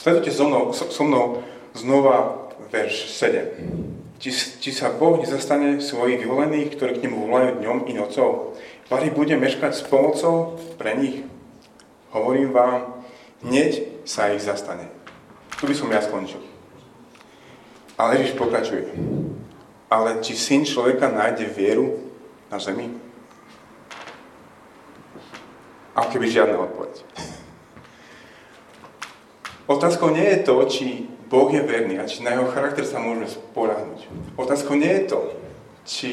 Sledujte 0.00 0.32
so 0.32 0.48
mnou, 0.48 0.72
so, 0.72 0.88
so 0.88 1.02
mnou 1.04 1.44
znova 1.76 2.48
verš 2.72 3.10
7. 3.10 4.16
Či, 4.16 4.30
či 4.64 4.70
sa 4.72 4.94
Boh 4.96 5.20
nezastane 5.20 5.76
svojich 5.76 6.24
vyvolených, 6.24 6.72
ktorí 6.72 6.92
k 6.96 7.04
nemu 7.04 7.28
volajú 7.28 7.60
dňom 7.60 7.78
i 7.84 7.92
nocou, 7.92 8.56
Vary 8.86 9.10
bude 9.10 9.34
meškať 9.34 9.72
s 9.74 9.82
pomocou 9.82 10.62
pre 10.78 10.94
nich. 10.94 11.26
Hovorím 12.14 12.54
vám, 12.54 13.02
hneď 13.42 13.82
sa 14.06 14.30
ich 14.30 14.46
zastane. 14.46 14.86
Tu 15.58 15.66
by 15.66 15.74
som 15.74 15.90
ja 15.90 15.98
skončil. 15.98 16.38
Ale 17.98 18.22
Ježiš 18.22 18.38
pokračuje. 18.38 18.86
Ale 19.90 20.22
či 20.22 20.38
syn 20.38 20.62
človeka 20.62 21.10
nájde 21.10 21.50
vieru 21.50 21.98
na 22.46 22.62
zemi? 22.62 22.94
Ako 25.96 26.12
keby 26.12 26.30
žiadna 26.30 26.60
odpoveď. 26.60 27.02
Otázkou 29.66 30.14
nie 30.14 30.22
je 30.22 30.38
to, 30.46 30.54
či 30.70 31.10
Boh 31.26 31.50
je 31.50 31.58
verný 31.58 31.98
a 31.98 32.06
či 32.06 32.22
na 32.22 32.38
jeho 32.38 32.46
charakter 32.54 32.86
sa 32.86 33.02
môžeme 33.02 33.26
sporáhnuť. 33.26 34.06
Otázkou 34.38 34.78
nie 34.78 34.92
je 34.94 35.04
to, 35.10 35.20
či 35.82 36.10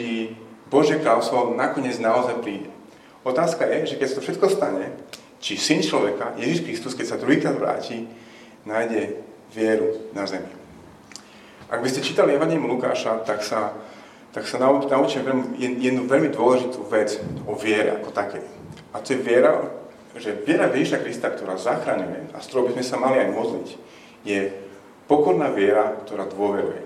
Bože 0.74 0.98
kráľovstvo 0.98 1.54
nakoniec 1.54 2.02
naozaj 2.02 2.42
príde. 2.42 2.74
Otázka 3.22 3.70
je, 3.70 3.94
že 3.94 3.98
keď 4.02 4.08
sa 4.10 4.18
to 4.18 4.26
všetko 4.26 4.48
stane, 4.50 4.86
či 5.38 5.54
syn 5.54 5.86
človeka, 5.86 6.34
Ježiš 6.42 6.66
Kristus, 6.66 6.98
keď 6.98 7.06
sa 7.14 7.22
druhýkrát 7.22 7.54
vráti, 7.54 8.10
nájde 8.66 9.22
vieru 9.54 10.10
na 10.18 10.26
zemi. 10.26 10.50
Ak 11.70 11.78
by 11.78 11.88
ste 11.88 12.02
čítali 12.02 12.34
Evangelium 12.34 12.74
Lukáša, 12.74 13.22
tak 13.22 13.46
sa, 13.46 13.78
tak 14.34 14.50
sa 14.50 14.58
naučíme 14.58 15.54
jednu 15.62 16.10
veľmi 16.10 16.34
dôležitú 16.34 16.90
vec 16.90 17.22
o 17.46 17.54
viere 17.54 17.94
ako 18.02 18.10
takej. 18.10 18.44
A 18.94 19.04
to 19.04 19.14
je 19.14 19.22
viera, 19.22 19.62
že 20.18 20.42
viera 20.42 20.70
Ježiša 20.74 21.02
Krista, 21.06 21.30
ktorá 21.30 21.60
zachraňuje 21.60 22.34
a 22.34 22.38
s 22.42 22.50
ktorou 22.50 22.70
by 22.70 22.82
sme 22.82 22.86
sa 22.86 22.98
mali 22.98 23.18
aj 23.22 23.30
modliť, 23.30 23.68
je 24.26 24.40
pokorná 25.06 25.52
viera, 25.54 25.98
ktorá 26.06 26.26
dôveruje. 26.30 26.82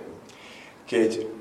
Keď 0.88 1.37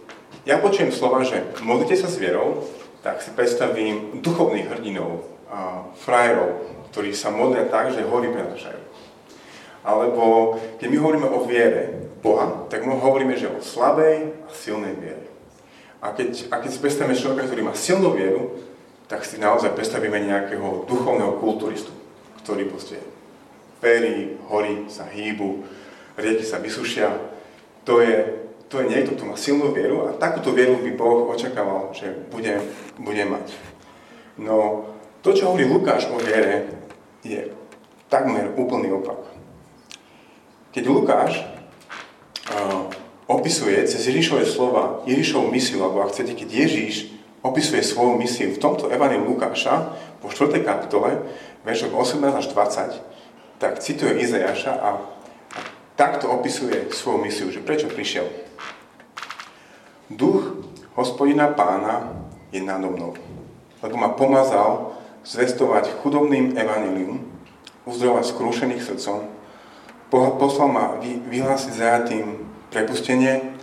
ja 0.46 0.62
počujem 0.62 0.94
slova, 0.94 1.26
že 1.26 1.42
modlite 1.60 1.98
sa 1.98 2.06
s 2.06 2.22
vierou, 2.22 2.62
tak 3.02 3.18
si 3.20 3.34
predstavím 3.34 4.22
duchovných 4.22 4.70
hrdinov, 4.70 5.26
a 5.46 5.86
frajerov, 6.02 6.58
ktorí 6.90 7.14
sa 7.14 7.30
modlia 7.30 7.70
tak, 7.70 7.94
že 7.94 8.06
hory 8.06 8.30
prenašajú. 8.34 8.82
Alebo 9.86 10.54
keď 10.82 10.86
my 10.90 10.98
hovoríme 10.98 11.28
o 11.30 11.46
viere 11.46 12.10
Boha, 12.18 12.66
tak 12.66 12.82
my 12.82 12.98
hovoríme, 12.98 13.38
že 13.38 13.46
o 13.46 13.62
slabej 13.62 14.34
a 14.42 14.50
silnej 14.50 14.98
viere. 14.98 15.26
A 16.02 16.10
keď, 16.10 16.50
a 16.50 16.58
keď 16.58 16.70
si 16.74 16.82
predstavíme 16.82 17.14
človeka, 17.14 17.46
ktorý 17.46 17.62
má 17.62 17.74
silnú 17.78 18.14
vieru, 18.14 18.58
tak 19.06 19.22
si 19.22 19.38
naozaj 19.38 19.78
predstavíme 19.78 20.18
nejakého 20.18 20.90
duchovného 20.90 21.38
kulturistu, 21.38 21.94
ktorý 22.42 22.66
proste 22.66 22.98
perí, 23.78 24.34
hory 24.50 24.90
sa 24.90 25.06
hýbu, 25.06 25.62
rieky 26.18 26.42
sa 26.42 26.58
vysušia. 26.58 27.14
To 27.86 28.02
je, 28.02 28.45
to 28.66 28.82
je 28.82 28.90
niekto, 28.90 29.14
kto 29.14 29.25
má 29.30 29.37
silnú 29.38 29.70
vieru 29.70 30.11
a 30.11 30.18
takúto 30.18 30.50
vieru 30.50 30.78
by 30.82 30.90
Boh 30.99 31.30
očakával, 31.30 31.94
že 31.94 32.11
bude, 32.35 32.58
bude 32.99 33.25
mať. 33.25 33.54
No 34.37 34.88
to, 35.23 35.32
čo 35.32 35.50
hovorí 35.50 35.66
Lukáš 35.66 36.11
o 36.11 36.18
viere, 36.18 36.70
je 37.23 37.50
takmer 38.06 38.54
úplný 38.54 38.94
opak. 38.94 39.18
keď 40.70 40.85
Lukáš 40.87 41.42
uh, 42.52 42.87
opisuje 43.26 43.82
cez 43.88 44.02
Ježišové 44.06 44.46
slova 44.46 45.02
Ježišovú 45.08 45.50
misiu, 45.50 45.82
alebo 45.82 46.04
ak 46.04 46.14
chcete, 46.14 46.38
keď 46.38 46.49
Ježiš 46.52 46.94
opisuje 47.42 47.82
svoju 47.82 48.18
misiu 48.18 48.54
v 48.54 48.62
tomto 48.62 48.90
Evaniu 48.90 49.26
Lukáša, 49.26 49.94
po 50.23 50.30
4. 50.30 50.62
kapitole, 50.62 51.23
veršok 51.62 51.94
18 51.94 52.23
až 52.35 52.46
20, 52.50 53.62
tak 53.62 53.78
cituje 53.80 54.20
Izajaša 54.23 54.73
a 54.75 55.15
takto 55.96 56.28
opisuje 56.28 56.92
svoju 56.92 57.18
misiu, 57.24 57.48
že 57.48 57.64
prečo 57.64 57.88
prišiel. 57.88 58.28
Duch 60.12 60.62
hospodina 60.94 61.50
pána 61.50 62.14
je 62.54 62.62
nado 62.62 62.92
mnou, 62.92 63.16
lebo 63.82 63.96
ma 63.98 64.14
pomazal 64.14 64.94
zvestovať 65.26 65.90
chudobným 66.04 66.54
evanilium, 66.54 67.26
uzdrovať 67.88 68.30
skrúšených 68.30 68.86
srdcom, 68.86 69.26
poslal 70.12 70.68
ma 70.70 70.86
vyhlásiť 71.02 71.72
zajatým 71.74 72.46
prepustenie, 72.70 73.56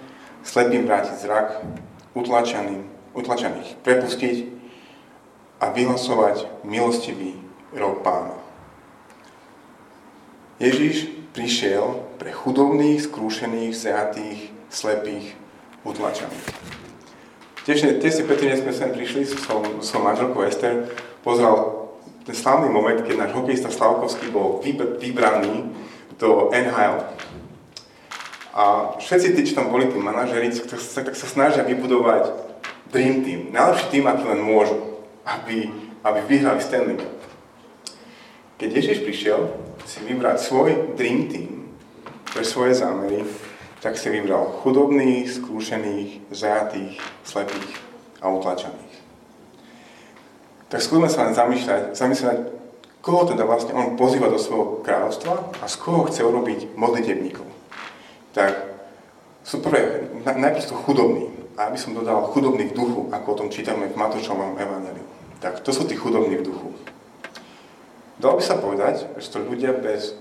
slepým 0.43 0.83
vrátiť 0.83 1.15
zrak, 1.23 1.63
utlačeným, 2.11 2.83
utlačených 3.15 3.79
prepustiť 3.79 4.35
a 5.63 5.71
vyhlasovať 5.71 6.67
milostivý 6.67 7.39
rok 7.71 8.03
pána. 8.03 8.35
Ježiš 10.59 11.07
prišiel 11.31 12.02
pre 12.23 12.31
chudobných, 12.31 13.03
skrúšených, 13.03 13.75
zajatých, 13.75 14.39
slepých, 14.71 15.35
utlačených. 15.83 16.47
Tiež, 17.67 17.99
si 17.99 18.23
predtým, 18.23 18.55
sme 18.55 18.71
sem 18.71 18.95
prišli, 18.95 19.27
som, 19.27 19.59
som 19.83 19.99
manželkou 19.99 20.39
Ester 20.47 20.87
pozrel 21.19 21.83
ten 22.23 22.31
slavný 22.31 22.71
moment, 22.71 23.03
keď 23.03 23.27
náš 23.27 23.35
hokejista 23.35 23.67
Slavkovský 23.67 24.31
bol 24.31 24.63
vybraný 25.03 25.75
do 26.15 26.47
NHL. 26.55 27.11
A 28.55 28.95
všetci 29.03 29.35
tí, 29.35 29.41
čo 29.43 29.59
tam 29.59 29.67
boli, 29.67 29.91
tí 29.91 29.99
manažeri, 29.99 30.47
sa, 30.55 31.03
tak 31.03 31.19
sa 31.19 31.27
snažia 31.27 31.67
vybudovať 31.67 32.31
Dream 32.87 33.27
Team. 33.27 33.51
Najlepší 33.51 33.99
tým, 33.99 34.07
aký 34.07 34.23
len 34.31 34.39
môžu, 34.39 34.79
aby, 35.27 35.67
aby 36.07 36.19
vyhrali 36.31 36.63
Stanley 36.63 36.95
Cup. 36.95 37.19
Keď 38.63 38.69
Ježiš 38.71 39.03
prišiel 39.03 39.51
si 39.83 39.99
vybrať 40.07 40.39
svoj 40.39 40.95
Dream 40.95 41.27
Team 41.27 41.52
pre 42.33 42.41
svoje 42.41 42.73
zámery, 42.73 43.21
tak 43.79 43.93
si 43.93 44.09
vybral 44.09 44.49
chudobných, 44.65 45.29
skúšených, 45.29 46.33
zajatých, 46.33 46.97
slepých 47.21 47.71
a 48.25 48.33
utlačených. 48.33 48.93
Tak 50.73 50.81
skúsme 50.81 51.05
sa 51.05 51.29
len 51.29 51.37
zamýšľať, 51.37 51.93
zamýšľať, 51.93 52.37
koho 53.05 53.29
teda 53.29 53.45
vlastne 53.45 53.77
on 53.77 53.93
pozýva 53.93 54.33
do 54.33 54.41
svojho 54.41 54.81
kráľovstva 54.81 55.61
a 55.61 55.65
z 55.69 55.75
koho 55.77 56.09
chce 56.09 56.25
urobiť 56.25 56.73
modlitebníkov. 56.73 57.45
Tak 58.33 58.73
sú 59.45 59.61
prvé, 59.61 60.09
najprv 60.25 60.63
sú 60.65 60.73
chudobní. 60.73 61.29
A 61.53 61.69
aby 61.69 61.77
som 61.77 61.93
dodal 61.93 62.25
chudobní 62.33 62.73
v 62.73 62.73
duchu, 62.73 63.13
ako 63.13 63.27
o 63.29 63.37
tom 63.45 63.53
čítame 63.53 63.85
v 63.85 63.93
Matočovom 63.93 64.57
evaneliu. 64.57 65.05
Tak 65.37 65.61
to 65.61 65.69
sú 65.69 65.85
tí 65.85 65.93
chudobní 65.93 66.41
v 66.41 66.49
duchu. 66.49 66.73
Dalo 68.17 68.41
by 68.41 68.43
sa 68.47 68.57
povedať, 68.57 69.05
že 69.21 69.29
to 69.29 69.45
ľudia 69.45 69.77
bez 69.77 70.17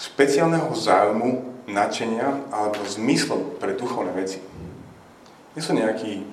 špeciálneho 0.00 0.72
záujmu 0.72 1.44
načenia 1.68 2.40
alebo 2.48 2.80
zmyslov 2.88 3.60
pre 3.60 3.76
duchovné 3.76 4.16
veci. 4.16 4.40
Nie 5.52 5.62
sú 5.62 5.76
nejakí 5.76 6.24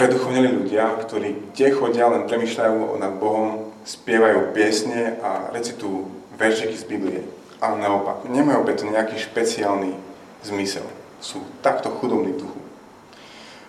preduchovnení 0.00 0.64
ľudia, 0.64 0.96
ktorí 1.04 1.52
kde 1.52 1.76
chodia, 1.76 2.08
len 2.08 2.24
premyšľajú 2.24 2.96
nad 2.96 3.12
Bohom, 3.20 3.68
spievajú 3.84 4.56
piesne 4.56 5.20
a 5.20 5.52
recitujú 5.52 6.08
veršiky 6.40 6.72
z 6.72 6.84
Biblie. 6.88 7.20
Ale 7.60 7.76
naopak, 7.76 8.24
nemajú 8.24 8.64
preto 8.64 8.88
nejaký 8.88 9.20
špeciálny 9.20 9.92
zmysel. 10.40 10.88
Sú 11.20 11.44
takto 11.60 11.92
chudobní 11.92 12.32
v 12.32 12.48
duchu. 12.48 12.60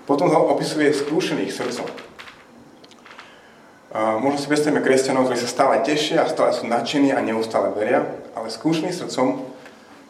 Potom 0.07 0.31
ho 0.31 0.55
opisuje 0.55 0.95
skúšených 0.95 1.51
srdcom. 1.51 2.10
Možno 3.91 4.39
si 4.39 4.47
predstavíme 4.47 4.79
kresťanov, 4.79 5.27
ktorí 5.27 5.39
sa 5.43 5.51
stále 5.51 5.75
tešia 5.83 6.23
a 6.23 6.31
stále 6.31 6.55
sú 6.55 6.63
nadšení 6.63 7.11
a 7.11 7.19
neustále 7.19 7.75
veria, 7.75 8.07
ale 8.31 8.47
skúšení 8.47 8.95
srdcom 8.95 9.43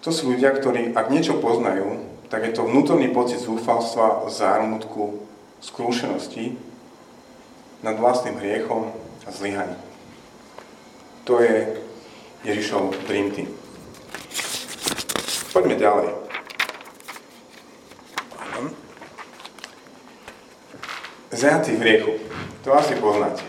to 0.06 0.10
sú 0.14 0.34
ľudia, 0.34 0.54
ktorí 0.54 0.94
ak 0.94 1.10
niečo 1.10 1.42
poznajú, 1.42 1.98
tak 2.30 2.46
je 2.46 2.54
to 2.54 2.66
vnútorný 2.66 3.10
pocit 3.10 3.42
zúfalstva, 3.42 4.30
zármutku, 4.30 5.26
skrúšenosti 5.62 6.58
nad 7.82 7.98
vlastným 7.98 8.38
hriechom 8.38 8.94
a 9.26 9.30
zlyhaním. 9.34 9.82
To 11.26 11.42
je 11.42 11.78
Ježišov 12.46 12.98
Dream 13.10 13.30
Team. 13.34 13.50
Poďme 15.54 15.76
ďalej. 15.78 16.10
Zajatý 21.32 21.78
v 21.78 21.82
hriechu. 21.82 22.31
To 22.62 22.78
asi 22.78 22.94
poznáte. 23.02 23.42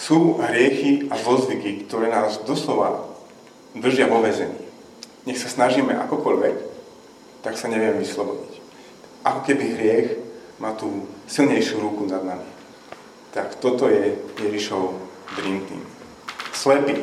Sú 0.00 0.40
hriechy 0.40 1.12
a 1.12 1.20
zlozvyky, 1.20 1.84
ktoré 1.84 2.08
nás 2.08 2.40
doslova 2.48 3.04
držia 3.76 4.08
vo 4.08 4.24
vezení. 4.24 4.56
Nech 5.28 5.36
sa 5.36 5.52
snažíme 5.52 5.92
akokoľvek, 5.92 6.56
tak 7.44 7.60
sa 7.60 7.68
nevieme 7.68 8.00
vyslobodiť. 8.00 8.52
Ako 9.28 9.40
keby 9.44 9.64
hriech 9.76 10.08
má 10.56 10.72
tú 10.72 11.04
silnejšiu 11.28 11.84
ruku 11.84 12.08
nad 12.08 12.24
nami. 12.24 12.48
Tak 13.36 13.60
toto 13.60 13.92
je 13.92 14.16
Ježišov 14.40 14.96
Dream 15.36 15.60
Team. 15.68 15.84
Slepí. 16.56 16.96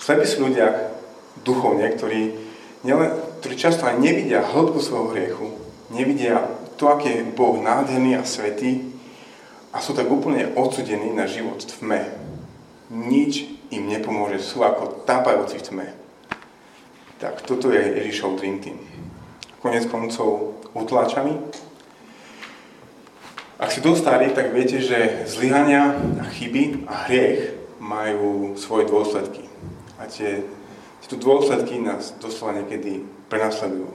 Slepí 0.00 0.24
sú 0.24 0.48
ľudia 0.48 0.96
duchovne, 1.44 1.84
ktorí, 1.92 2.32
nielen, 2.80 3.12
ktorí 3.44 3.54
často 3.60 3.84
aj 3.84 4.00
nevidia 4.00 4.40
hĺbku 4.40 4.80
svojho 4.80 5.12
hriechu, 5.12 5.46
nevidia 5.92 6.48
to, 6.80 6.88
aký 6.88 7.12
je 7.12 7.28
Boh 7.36 7.60
nádherný 7.60 8.16
a 8.16 8.24
svetý, 8.24 8.99
a 9.70 9.78
sú 9.78 9.94
tak 9.94 10.10
úplne 10.10 10.50
odsudení 10.58 11.14
na 11.14 11.30
život 11.30 11.62
v 11.62 11.70
tme. 11.78 12.00
Nič 12.90 13.46
im 13.70 13.86
nepomôže, 13.86 14.42
sú 14.42 14.66
ako 14.66 15.06
tápajúci 15.06 15.62
v 15.62 15.66
tme. 15.70 15.86
Tak 17.22 17.46
toto 17.46 17.70
je 17.70 17.78
Ježišov 18.02 18.40
Dream 18.42 18.58
Team. 18.58 18.82
Konec 19.62 19.86
koncov 19.86 20.58
utláčaný. 20.74 21.38
Ak 23.60 23.70
si 23.70 23.84
dostali, 23.84 24.32
tak 24.32 24.56
viete, 24.56 24.80
že 24.80 25.28
zlyhania 25.28 25.92
a 26.18 26.24
chyby 26.24 26.88
a 26.88 27.04
hriech 27.06 27.60
majú 27.76 28.56
svoje 28.56 28.88
dôsledky. 28.88 29.44
A 30.00 30.08
tie, 30.08 30.48
tie 31.04 31.16
dôsledky 31.20 31.76
nás 31.76 32.16
doslova 32.16 32.56
niekedy 32.56 33.04
prenasledujú. 33.28 33.92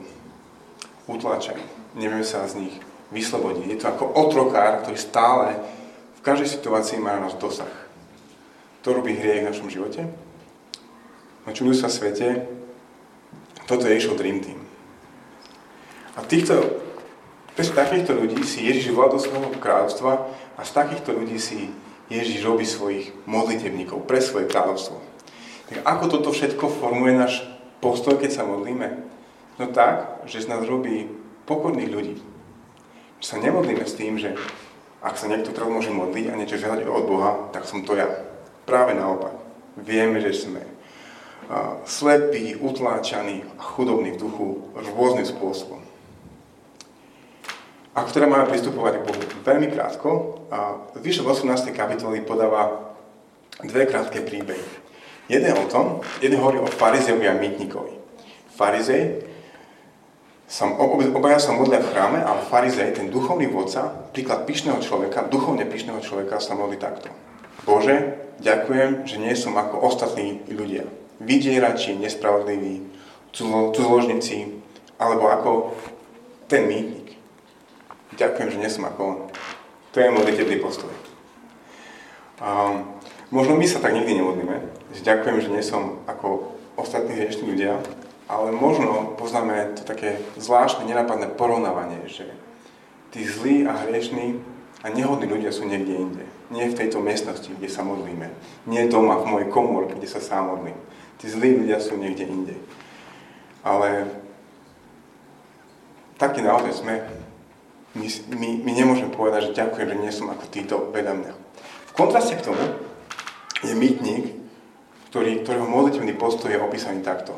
Utláčajú. 1.10 1.58
Nevieme 1.98 2.22
sa 2.22 2.46
z 2.46 2.62
nich 2.62 2.74
vyslobodiť. 3.10 3.66
Je 3.70 3.78
to 3.78 3.86
ako 3.90 4.04
otrokár, 4.14 4.82
ktorý 4.82 4.98
stále 4.98 5.46
v 6.18 6.20
každej 6.26 6.48
situácii 6.58 6.98
má 6.98 7.14
na 7.18 7.30
nás 7.30 7.38
dosah. 7.38 7.70
To 8.82 8.94
robí 8.94 9.14
hriech 9.14 9.46
v 9.46 9.50
našom 9.50 9.70
živote. 9.70 10.06
No 11.46 11.54
čudujú 11.54 11.78
sa 11.78 11.90
svete, 11.90 12.46
toto 13.66 13.86
je 13.86 13.94
Ježišov 13.98 14.18
Dream 14.18 14.42
Team. 14.42 14.58
A 16.18 16.22
týchto, 16.26 16.82
bez 17.54 17.70
takýchto 17.70 18.14
ľudí 18.14 18.42
si 18.42 18.66
Ježiš 18.66 18.94
volá 18.94 19.10
do 19.10 19.22
svojho 19.22 19.54
kráľovstva 19.58 20.12
a 20.58 20.60
z 20.62 20.70
takýchto 20.70 21.14
ľudí 21.14 21.38
si 21.38 21.70
Ježiš 22.06 22.46
robí 22.46 22.62
svojich 22.62 23.10
modlitevníkov 23.26 24.06
pre 24.06 24.22
svoje 24.22 24.46
kráľovstvo. 24.46 24.98
Tak 25.66 25.82
ako 25.82 26.04
toto 26.06 26.30
všetko 26.30 26.70
formuje 26.70 27.18
náš 27.18 27.42
postoj, 27.82 28.18
keď 28.18 28.30
sa 28.30 28.42
modlíme? 28.46 29.02
No 29.58 29.66
tak, 29.70 30.22
že 30.30 30.46
z 30.46 30.50
nás 30.50 30.62
robí 30.62 31.10
pokorných 31.46 31.90
ľudí, 31.90 32.14
sa 33.20 33.40
nemodlíme 33.40 33.84
s 33.84 33.96
tým, 33.96 34.20
že 34.20 34.36
ak 35.00 35.16
sa 35.16 35.30
niekto 35.30 35.54
teraz 35.54 35.70
môže 35.70 35.92
modliť 35.92 36.32
a 36.32 36.38
niečo 36.38 36.58
žiadať 36.58 36.88
od 36.88 37.04
Boha, 37.06 37.30
tak 37.54 37.68
som 37.68 37.86
to 37.86 37.94
ja. 37.94 38.08
Práve 38.66 38.98
naopak. 38.98 39.32
Vieme, 39.78 40.18
že 40.18 40.34
sme 40.34 40.66
slepí, 41.86 42.58
utláčaní 42.58 43.46
a 43.54 43.62
chudobní 43.62 44.18
v 44.18 44.20
duchu 44.26 44.46
rôznym 44.74 45.22
spôsobom. 45.22 45.78
Ako 47.96 48.12
teda 48.12 48.28
máme 48.28 48.50
pristupovať 48.50 49.00
k 49.00 49.06
Bohu? 49.08 49.22
Veľmi 49.46 49.72
krátko. 49.72 50.42
A 50.52 50.84
Zvyšok 51.00 51.32
18. 51.32 51.72
kapitoly 51.72 52.20
podáva 52.26 52.92
dve 53.62 53.88
krátke 53.88 54.20
príbehy. 54.20 54.60
Jeden 55.32 55.54
o 55.56 55.64
tom, 55.64 56.04
jeden 56.20 56.38
hovorí 56.42 56.60
o 56.60 56.68
farizeovi 56.68 57.24
a 57.24 57.38
mýtnikovi. 57.38 57.94
Farizej 58.52 59.24
sa, 60.46 60.70
obaja 60.70 61.42
sa 61.42 61.50
modlia 61.50 61.82
v 61.82 61.90
chráme, 61.90 62.18
ale 62.22 62.46
farizej, 62.46 62.94
ten 62.94 63.10
duchovný 63.10 63.50
vodca, 63.50 63.90
príklad 64.14 64.46
pyšného 64.46 64.78
človeka, 64.78 65.26
duchovne 65.26 65.66
pyšného 65.66 65.98
človeka 65.98 66.38
sa 66.38 66.54
modlí 66.54 66.78
takto. 66.78 67.10
Bože, 67.66 68.14
ďakujem, 68.38 69.10
že 69.10 69.18
nie 69.18 69.34
som 69.34 69.58
ako 69.58 69.82
ostatní 69.82 70.46
ľudia. 70.46 70.86
Vydierači, 71.18 71.98
nespravodliví, 71.98 72.86
cudzoložníci, 73.34 74.62
alebo 75.02 75.28
ako 75.28 75.50
ten 76.46 76.70
mýtnik. 76.70 77.18
Ďakujem, 78.14 78.48
že 78.54 78.60
nie 78.62 78.70
som 78.70 78.86
ako 78.86 79.00
on. 79.02 79.18
To 79.92 79.96
je 79.98 80.14
modlitebný 80.14 80.56
postoj. 80.62 80.92
Um, 82.38 82.96
možno 83.34 83.58
my 83.58 83.66
sa 83.66 83.82
tak 83.82 83.96
nikdy 83.98 84.14
nemodlíme. 84.14 84.62
Ďakujem, 84.94 85.36
že 85.42 85.52
nie 85.52 85.64
som 85.64 86.00
ako 86.06 86.54
ostatní 86.76 87.16
hriešní 87.18 87.44
ľudia, 87.50 87.80
ale 88.26 88.50
možno 88.50 89.14
poznáme 89.14 89.78
to 89.78 89.86
také 89.86 90.18
zvláštne, 90.34 90.86
nenápadné 90.86 91.30
porovnávanie, 91.38 92.10
že 92.10 92.26
tí 93.14 93.22
zlí 93.22 93.66
a 93.66 93.86
hriešní 93.86 94.42
a 94.82 94.90
nehodní 94.90 95.30
ľudia 95.30 95.54
sú 95.54 95.66
niekde 95.66 95.94
inde. 95.94 96.24
Nie 96.50 96.70
v 96.70 96.78
tejto 96.78 97.02
miestnosti, 97.02 97.50
kde 97.50 97.66
sa 97.70 97.82
modlíme. 97.82 98.30
Nie 98.70 98.86
doma, 98.86 99.18
v 99.18 99.30
mojej 99.30 99.48
komórke, 99.50 99.98
kde 99.98 100.10
sa 100.10 100.22
sám 100.22 100.54
modlím. 100.54 100.78
Tí 101.18 101.26
zlí 101.26 101.58
ľudia 101.58 101.82
sú 101.82 101.98
niekde 101.98 102.26
inde. 102.26 102.54
Ale 103.66 104.06
taký 106.18 106.42
naozaj 106.42 106.82
sme. 106.82 106.94
My, 107.96 108.06
my, 108.36 108.48
my 108.62 108.72
nemôžeme 108.76 109.08
povedať, 109.08 109.50
že 109.50 109.58
ďakujem, 109.58 109.88
že 109.88 109.96
nie 109.96 110.12
som 110.12 110.28
ako 110.28 110.44
títo 110.52 110.92
vedľa 110.92 111.14
mňa. 111.16 111.32
V 111.88 111.92
kontraste 111.96 112.36
k 112.36 112.44
tomu 112.44 112.60
je 113.64 113.72
mýtnik, 113.72 114.36
ktorý, 115.08 115.40
ktorého 115.40 115.64
modlitevný 115.64 116.12
postoj 116.14 116.52
je 116.52 116.60
opísaný 116.60 117.00
takto. 117.00 117.32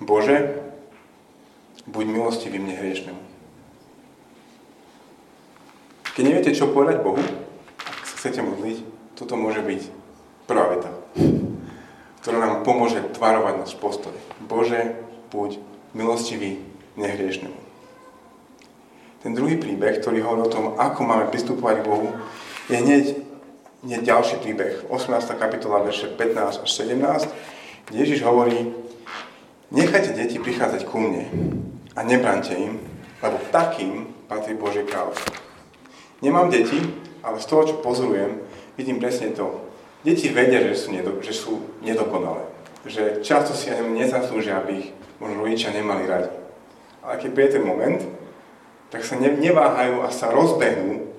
Bože, 0.00 0.56
buď 1.84 2.04
milostivý 2.08 2.56
mne 2.56 2.74
hriešnemu. 2.76 3.22
Keď 6.16 6.22
neviete, 6.24 6.56
čo 6.56 6.72
povedať 6.72 7.04
Bohu, 7.04 7.20
ak 7.78 8.04
sa 8.08 8.14
chcete 8.18 8.40
modliť, 8.40 8.80
toto 9.14 9.36
môže 9.36 9.60
byť 9.60 9.82
prvá 10.48 10.72
veta, 10.72 10.90
ktorá 12.24 12.36
nám 12.40 12.64
pomôže 12.64 13.04
tvarovať 13.12 13.54
náš 13.60 13.76
postoj. 13.76 14.12
Bože, 14.40 14.96
buď 15.30 15.60
milostivý 15.92 16.64
mne. 16.96 17.52
Ten 19.20 19.36
druhý 19.36 19.60
príbeh, 19.60 20.00
ktorý 20.00 20.24
hovorí 20.24 20.48
o 20.48 20.52
tom, 20.52 20.64
ako 20.80 21.00
máme 21.04 21.28
pristupovať 21.28 21.84
k 21.84 21.88
Bohu, 21.92 22.08
je 22.72 22.76
hneď, 22.80 23.04
hneď 23.84 24.00
ďalší 24.00 24.40
príbeh. 24.40 24.88
18. 24.88 25.36
kapitola, 25.36 25.84
verše 25.84 26.08
15 26.08 26.64
až 26.64 26.70
17, 26.72 27.28
kde 27.88 27.96
Ježiš 28.00 28.24
hovorí, 28.24 28.72
Nechajte 29.70 30.18
deti 30.18 30.42
prichádzať 30.42 30.82
ku 30.82 30.98
mne 30.98 31.30
a 31.94 32.02
nebrante 32.02 32.50
im, 32.58 32.82
lebo 33.22 33.38
takým 33.54 34.10
patrí 34.26 34.58
Božie 34.58 34.82
kráľovstvo. 34.82 35.30
Nemám 36.26 36.50
deti, 36.50 36.74
ale 37.22 37.38
z 37.38 37.46
toho, 37.46 37.62
čo 37.62 37.78
pozorujem, 37.78 38.42
vidím 38.74 38.98
presne 38.98 39.30
to. 39.30 39.62
Deti 40.02 40.26
vedia, 40.34 40.58
že 40.66 40.74
sú, 40.74 40.90
nedo, 40.90 41.22
že 41.22 41.30
sú 41.30 41.70
nedokonalé. 41.86 42.50
Že 42.82 43.22
často 43.22 43.54
si 43.54 43.70
ani 43.70 43.94
nezaslúžia, 43.94 44.58
aby 44.58 44.72
ich 44.74 44.88
možno 45.22 45.46
rodičia 45.46 45.70
nemali 45.70 46.02
radi. 46.02 46.34
Ale 47.06 47.22
keď 47.22 47.30
príde 47.30 47.54
ten 47.54 47.64
moment, 47.64 48.02
tak 48.90 49.06
sa 49.06 49.22
neváhajú 49.22 50.02
a 50.02 50.10
sa 50.10 50.34
rozbehnú 50.34 51.14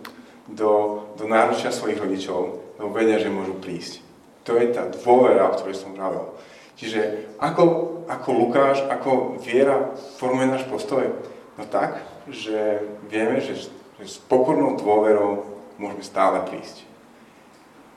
do, 0.52 0.72
do 1.16 1.24
náručia 1.24 1.72
svojich 1.72 2.04
rodičov, 2.04 2.60
lebo 2.76 2.92
vedia, 2.92 3.16
že 3.16 3.32
môžu 3.32 3.56
prísť. 3.64 4.04
To 4.44 4.60
je 4.60 4.76
tá 4.76 4.92
dôvera, 4.92 5.48
o 5.48 5.56
ktorej 5.56 5.80
som 5.80 5.96
vravel. 5.96 6.36
Čiže 6.80 7.32
ako, 7.38 7.64
ako 8.10 8.30
Lukáš, 8.34 8.82
ako 8.88 9.38
viera 9.42 9.94
formuje 10.18 10.50
náš 10.50 10.66
postoj? 10.68 11.14
No 11.60 11.64
tak, 11.68 12.02
že 12.32 12.82
vieme, 13.12 13.44
že, 13.44 13.70
že 14.00 14.06
s 14.06 14.18
pokornou 14.18 14.80
dôverou 14.80 15.46
môžeme 15.78 16.02
stále 16.02 16.42
prísť. 16.48 16.86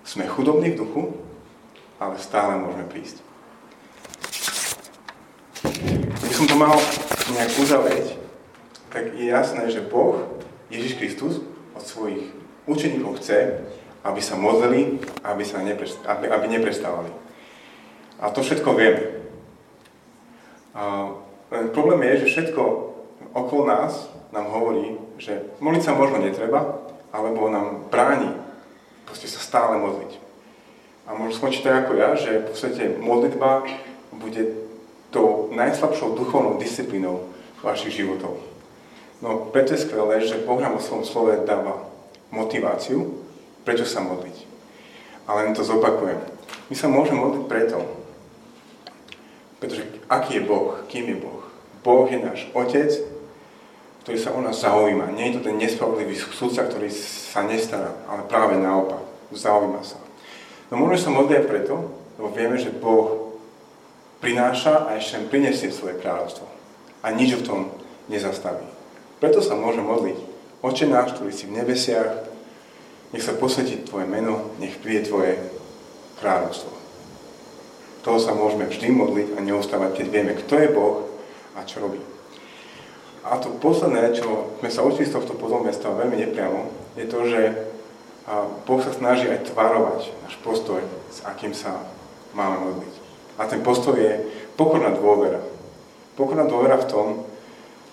Sme 0.04 0.28
chudobní 0.28 0.76
v 0.76 0.80
duchu, 0.84 1.02
ale 1.96 2.20
stále 2.20 2.60
môžeme 2.60 2.84
prísť. 2.84 3.24
Keby 6.20 6.34
som 6.36 6.44
to 6.44 6.56
mal 6.60 6.76
nejak 7.32 7.52
uzavrieť, 7.56 8.06
tak 8.92 9.16
je 9.16 9.26
jasné, 9.26 9.72
že 9.72 9.80
Boh, 9.80 10.20
Ježiš 10.68 11.00
Kristus, 11.00 11.40
od 11.74 11.82
svojich 11.82 12.30
učeníkov 12.68 13.18
chce, 13.18 13.64
aby 14.04 14.20
sa 14.20 14.36
modlili, 14.36 15.00
aby, 15.24 15.42
sa 15.42 15.64
neprest, 15.64 15.98
aby, 16.06 16.28
aby 16.28 16.46
neprestávali. 16.48 17.10
A 18.24 18.32
to 18.32 18.40
všetko 18.40 18.72
vieme. 18.72 19.20
A 20.72 21.12
len 21.52 21.68
problém 21.76 22.00
je, 22.08 22.24
že 22.24 22.40
všetko 22.40 22.62
okolo 23.36 23.68
nás 23.68 24.08
nám 24.32 24.48
hovorí, 24.48 24.96
že 25.20 25.44
modliť 25.60 25.82
sa 25.84 25.92
možno 25.92 26.24
netreba, 26.24 26.80
alebo 27.12 27.52
nám 27.52 27.86
bráni 27.92 28.32
proste 29.04 29.30
sa 29.30 29.38
stále 29.38 29.78
modliť. 29.78 30.18
A 31.04 31.14
môžu 31.14 31.38
skončiť 31.38 31.62
tak 31.62 31.86
ako 31.86 31.92
ja, 31.94 32.16
že 32.16 32.42
v 32.42 32.46
podstate 32.50 32.82
modlitba 32.98 33.62
bude 34.16 34.56
tou 35.14 35.52
najslabšou 35.54 36.18
duchovnou 36.18 36.58
disciplínou 36.58 37.30
vašich 37.62 38.02
životov. 38.02 38.40
No 39.22 39.52
preto 39.54 39.76
je 39.76 39.84
skvelé, 39.86 40.24
že 40.24 40.42
Boh 40.42 40.58
nám 40.58 40.80
o 40.80 40.82
svojom 40.82 41.06
slove 41.06 41.46
dáva 41.46 41.86
motiváciu, 42.34 43.22
prečo 43.62 43.86
sa 43.86 44.02
modliť. 44.02 44.36
Ale 45.30 45.48
len 45.48 45.54
to 45.54 45.62
zopakujem. 45.62 46.18
My 46.66 46.74
sa 46.74 46.90
môžeme 46.90 47.22
modliť 47.22 47.44
preto, 47.46 47.78
pretože 49.64 49.88
aký 50.12 50.36
je 50.36 50.42
Boh? 50.44 50.76
Kým 50.92 51.08
je 51.08 51.16
Boh? 51.16 51.40
Boh 51.80 52.04
je 52.04 52.20
náš 52.20 52.44
Otec, 52.52 52.92
ktorý 54.04 54.18
sa 54.20 54.36
o 54.36 54.44
nás 54.44 54.60
zaujíma. 54.60 55.16
Nie 55.16 55.32
je 55.32 55.40
to 55.40 55.48
ten 55.48 55.56
nespravodlivý 55.56 56.12
súdca, 56.20 56.68
ktorý 56.68 56.92
sa 56.92 57.48
nestará, 57.48 57.96
ale 58.04 58.28
práve 58.28 58.60
naopak. 58.60 59.00
Zaujíma 59.32 59.80
sa. 59.80 59.96
No 60.68 60.76
môžeme 60.76 61.00
sa 61.00 61.16
modliť 61.16 61.48
preto, 61.48 61.96
lebo 62.20 62.28
vieme, 62.36 62.60
že 62.60 62.76
Boh 62.76 63.40
prináša 64.20 64.84
a 64.84 65.00
ešte 65.00 65.32
prinesie 65.32 65.72
svoje 65.72 65.96
kráľovstvo. 65.96 66.44
A 67.00 67.08
nič 67.16 67.40
v 67.40 67.48
tom 67.48 67.60
nezastaví. 68.12 68.68
Preto 69.16 69.40
sa 69.40 69.56
môže 69.56 69.80
modliť. 69.80 70.20
Oče 70.60 70.92
náš, 70.92 71.16
ktorý 71.16 71.32
si 71.32 71.48
v 71.48 71.56
nebesiach, 71.64 72.28
nech 73.16 73.24
sa 73.24 73.32
posvetí 73.32 73.80
Tvoje 73.80 74.04
meno, 74.04 74.52
nech 74.60 74.76
príde 74.76 75.08
Tvoje 75.08 75.40
kráľovstvo. 76.20 76.83
Toho 78.04 78.20
sa 78.20 78.36
môžeme 78.36 78.68
vždy 78.68 78.92
modliť 78.92 79.28
a 79.34 79.38
neostávať, 79.40 80.04
keď 80.04 80.06
vieme, 80.12 80.32
kto 80.36 80.60
je 80.60 80.68
Boh 80.68 81.08
a 81.56 81.64
čo 81.64 81.80
robí. 81.80 81.96
A 83.24 83.40
to 83.40 83.56
posledné, 83.56 84.12
čo 84.12 84.52
sme 84.60 84.68
sa 84.68 84.84
učili 84.84 85.08
z 85.08 85.16
tohto 85.16 85.32
podobenstva 85.32 85.96
veľmi 85.96 86.20
nepriamo, 86.28 86.68
je 87.00 87.08
to, 87.08 87.18
že 87.24 87.40
Boh 88.68 88.80
sa 88.84 88.92
snaží 88.92 89.24
aj 89.24 89.48
tvarovať 89.48 90.12
náš 90.20 90.36
postoj, 90.44 90.84
s 91.08 91.24
akým 91.24 91.56
sa 91.56 91.80
máme 92.36 92.60
modliť. 92.68 92.94
A 93.40 93.48
ten 93.48 93.64
postoj 93.64 93.96
je 93.96 94.20
pokorná 94.60 94.92
dôvera. 94.92 95.40
Pokorná 96.12 96.44
dôvera 96.44 96.76
v 96.76 96.88
tom, 96.92 97.06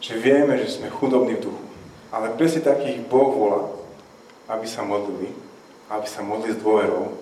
že 0.03 0.19
vieme, 0.19 0.59
že 0.59 0.75
sme 0.75 0.91
chudobní 0.91 1.39
v 1.39 1.47
duchu. 1.47 1.63
Ale 2.11 2.35
presne 2.35 2.67
takých 2.67 2.99
Boh 3.07 3.31
volá, 3.31 3.71
aby 4.51 4.67
sa 4.67 4.83
modlili, 4.83 5.31
aby 5.87 6.03
sa 6.03 6.19
modlili 6.19 6.51
s 6.51 6.59
dôverou, 6.59 7.15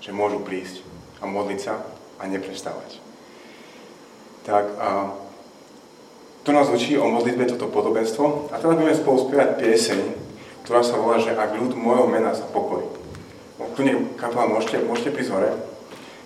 že 0.00 0.16
môžu 0.16 0.40
prísť 0.40 0.80
a 1.20 1.28
modliť 1.28 1.60
sa 1.60 1.84
a 2.18 2.22
neprestávať. 2.26 3.00
Tak 4.46 4.64
a 4.78 4.88
to 6.46 6.54
nás 6.54 6.70
učí 6.70 6.94
o 6.94 7.10
modlitbe 7.10 7.50
toto 7.50 7.66
podobenstvo. 7.66 8.54
A 8.54 8.62
teraz 8.62 8.78
budeme 8.78 8.94
spolu 8.94 9.26
spievať 9.26 9.58
pieseň, 9.58 10.00
ktorá 10.62 10.86
sa 10.86 10.94
volá, 10.94 11.18
že 11.18 11.34
ak 11.34 11.58
ľud 11.58 11.74
môjho 11.74 12.06
mena 12.06 12.30
sa 12.30 12.46
pokorí. 12.46 12.86
Tu 13.74 13.82
nie, 13.82 13.98
kapela, 14.14 14.46
môžete, 14.46 14.80
môžete 14.86 15.10
prísť 15.10 15.34
hore. 15.34 15.50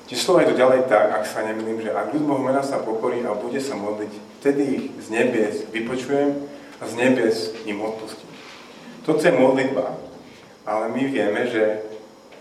Tie 0.07 0.15
slova 0.21 0.45
to 0.45 0.55
ďalej 0.55 0.93
tak, 0.93 1.09
ak 1.09 1.25
sa 1.25 1.43
nemýlim, 1.43 1.81
že 1.81 1.91
ak 1.91 2.13
ľud 2.13 2.23
môjho 2.29 2.45
mena 2.47 2.61
sa 2.61 2.85
pokorí 2.85 3.25
a 3.25 3.33
bude 3.33 3.59
sa 3.65 3.75
modliť, 3.81 4.13
vtedy 4.45 4.63
ich 4.71 4.85
z 5.01 5.07
nebies 5.09 5.65
vypočujem 5.73 6.37
a 6.79 6.83
z 6.85 6.93
nebies 7.01 7.57
im 7.65 7.81
odpustím. 7.81 8.29
Toto 9.09 9.25
je 9.25 9.33
modlitba, 9.33 9.97
ale 10.69 10.93
my 10.93 11.03
vieme, 11.09 11.49
že 11.49 11.90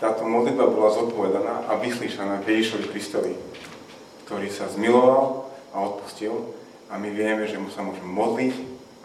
táto 0.00 0.24
modlitba 0.24 0.64
bola 0.66 0.90
zodpovedaná 0.96 1.68
a 1.68 1.76
vyslyšaná 1.76 2.40
Ježišovi 2.48 2.88
Kristovi, 2.88 3.32
ktorý 4.24 4.48
sa 4.48 4.66
zmiloval 4.72 5.44
a 5.70 5.76
odpustil 5.84 6.56
a 6.88 6.96
my 6.98 7.12
vieme, 7.12 7.44
že 7.44 7.60
mu 7.60 7.68
sa 7.68 7.84
môžeme 7.84 8.08
modliť 8.08 8.54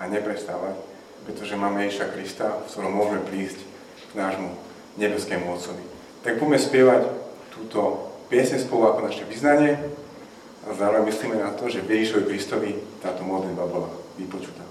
a 0.02 0.08
neprestávať, 0.10 0.80
pretože 1.28 1.60
máme 1.60 1.86
Ježiša 1.86 2.08
Krista, 2.16 2.48
v 2.64 2.68
ktorom 2.72 2.96
môžeme 2.96 3.22
prísť 3.28 3.60
k 4.10 4.12
nášmu 4.18 4.50
nebeskému 4.98 5.46
Otcovi. 5.54 5.84
Tak 6.26 6.42
poďme 6.42 6.58
spievať 6.58 7.02
túto 7.54 8.10
piesne 8.32 8.58
spolu 8.58 8.90
ako 8.90 9.06
naše 9.06 9.28
vyznanie 9.30 9.78
a 10.66 10.74
zároveň 10.74 11.14
myslíme 11.14 11.38
na 11.38 11.54
to, 11.54 11.70
že 11.70 11.86
v 11.86 12.02
Ježišovi 12.02 12.24
Kristovi 12.26 12.72
táto 13.06 13.22
modlitba 13.22 13.70
bola 13.70 13.92
vypočutá. 14.18 14.65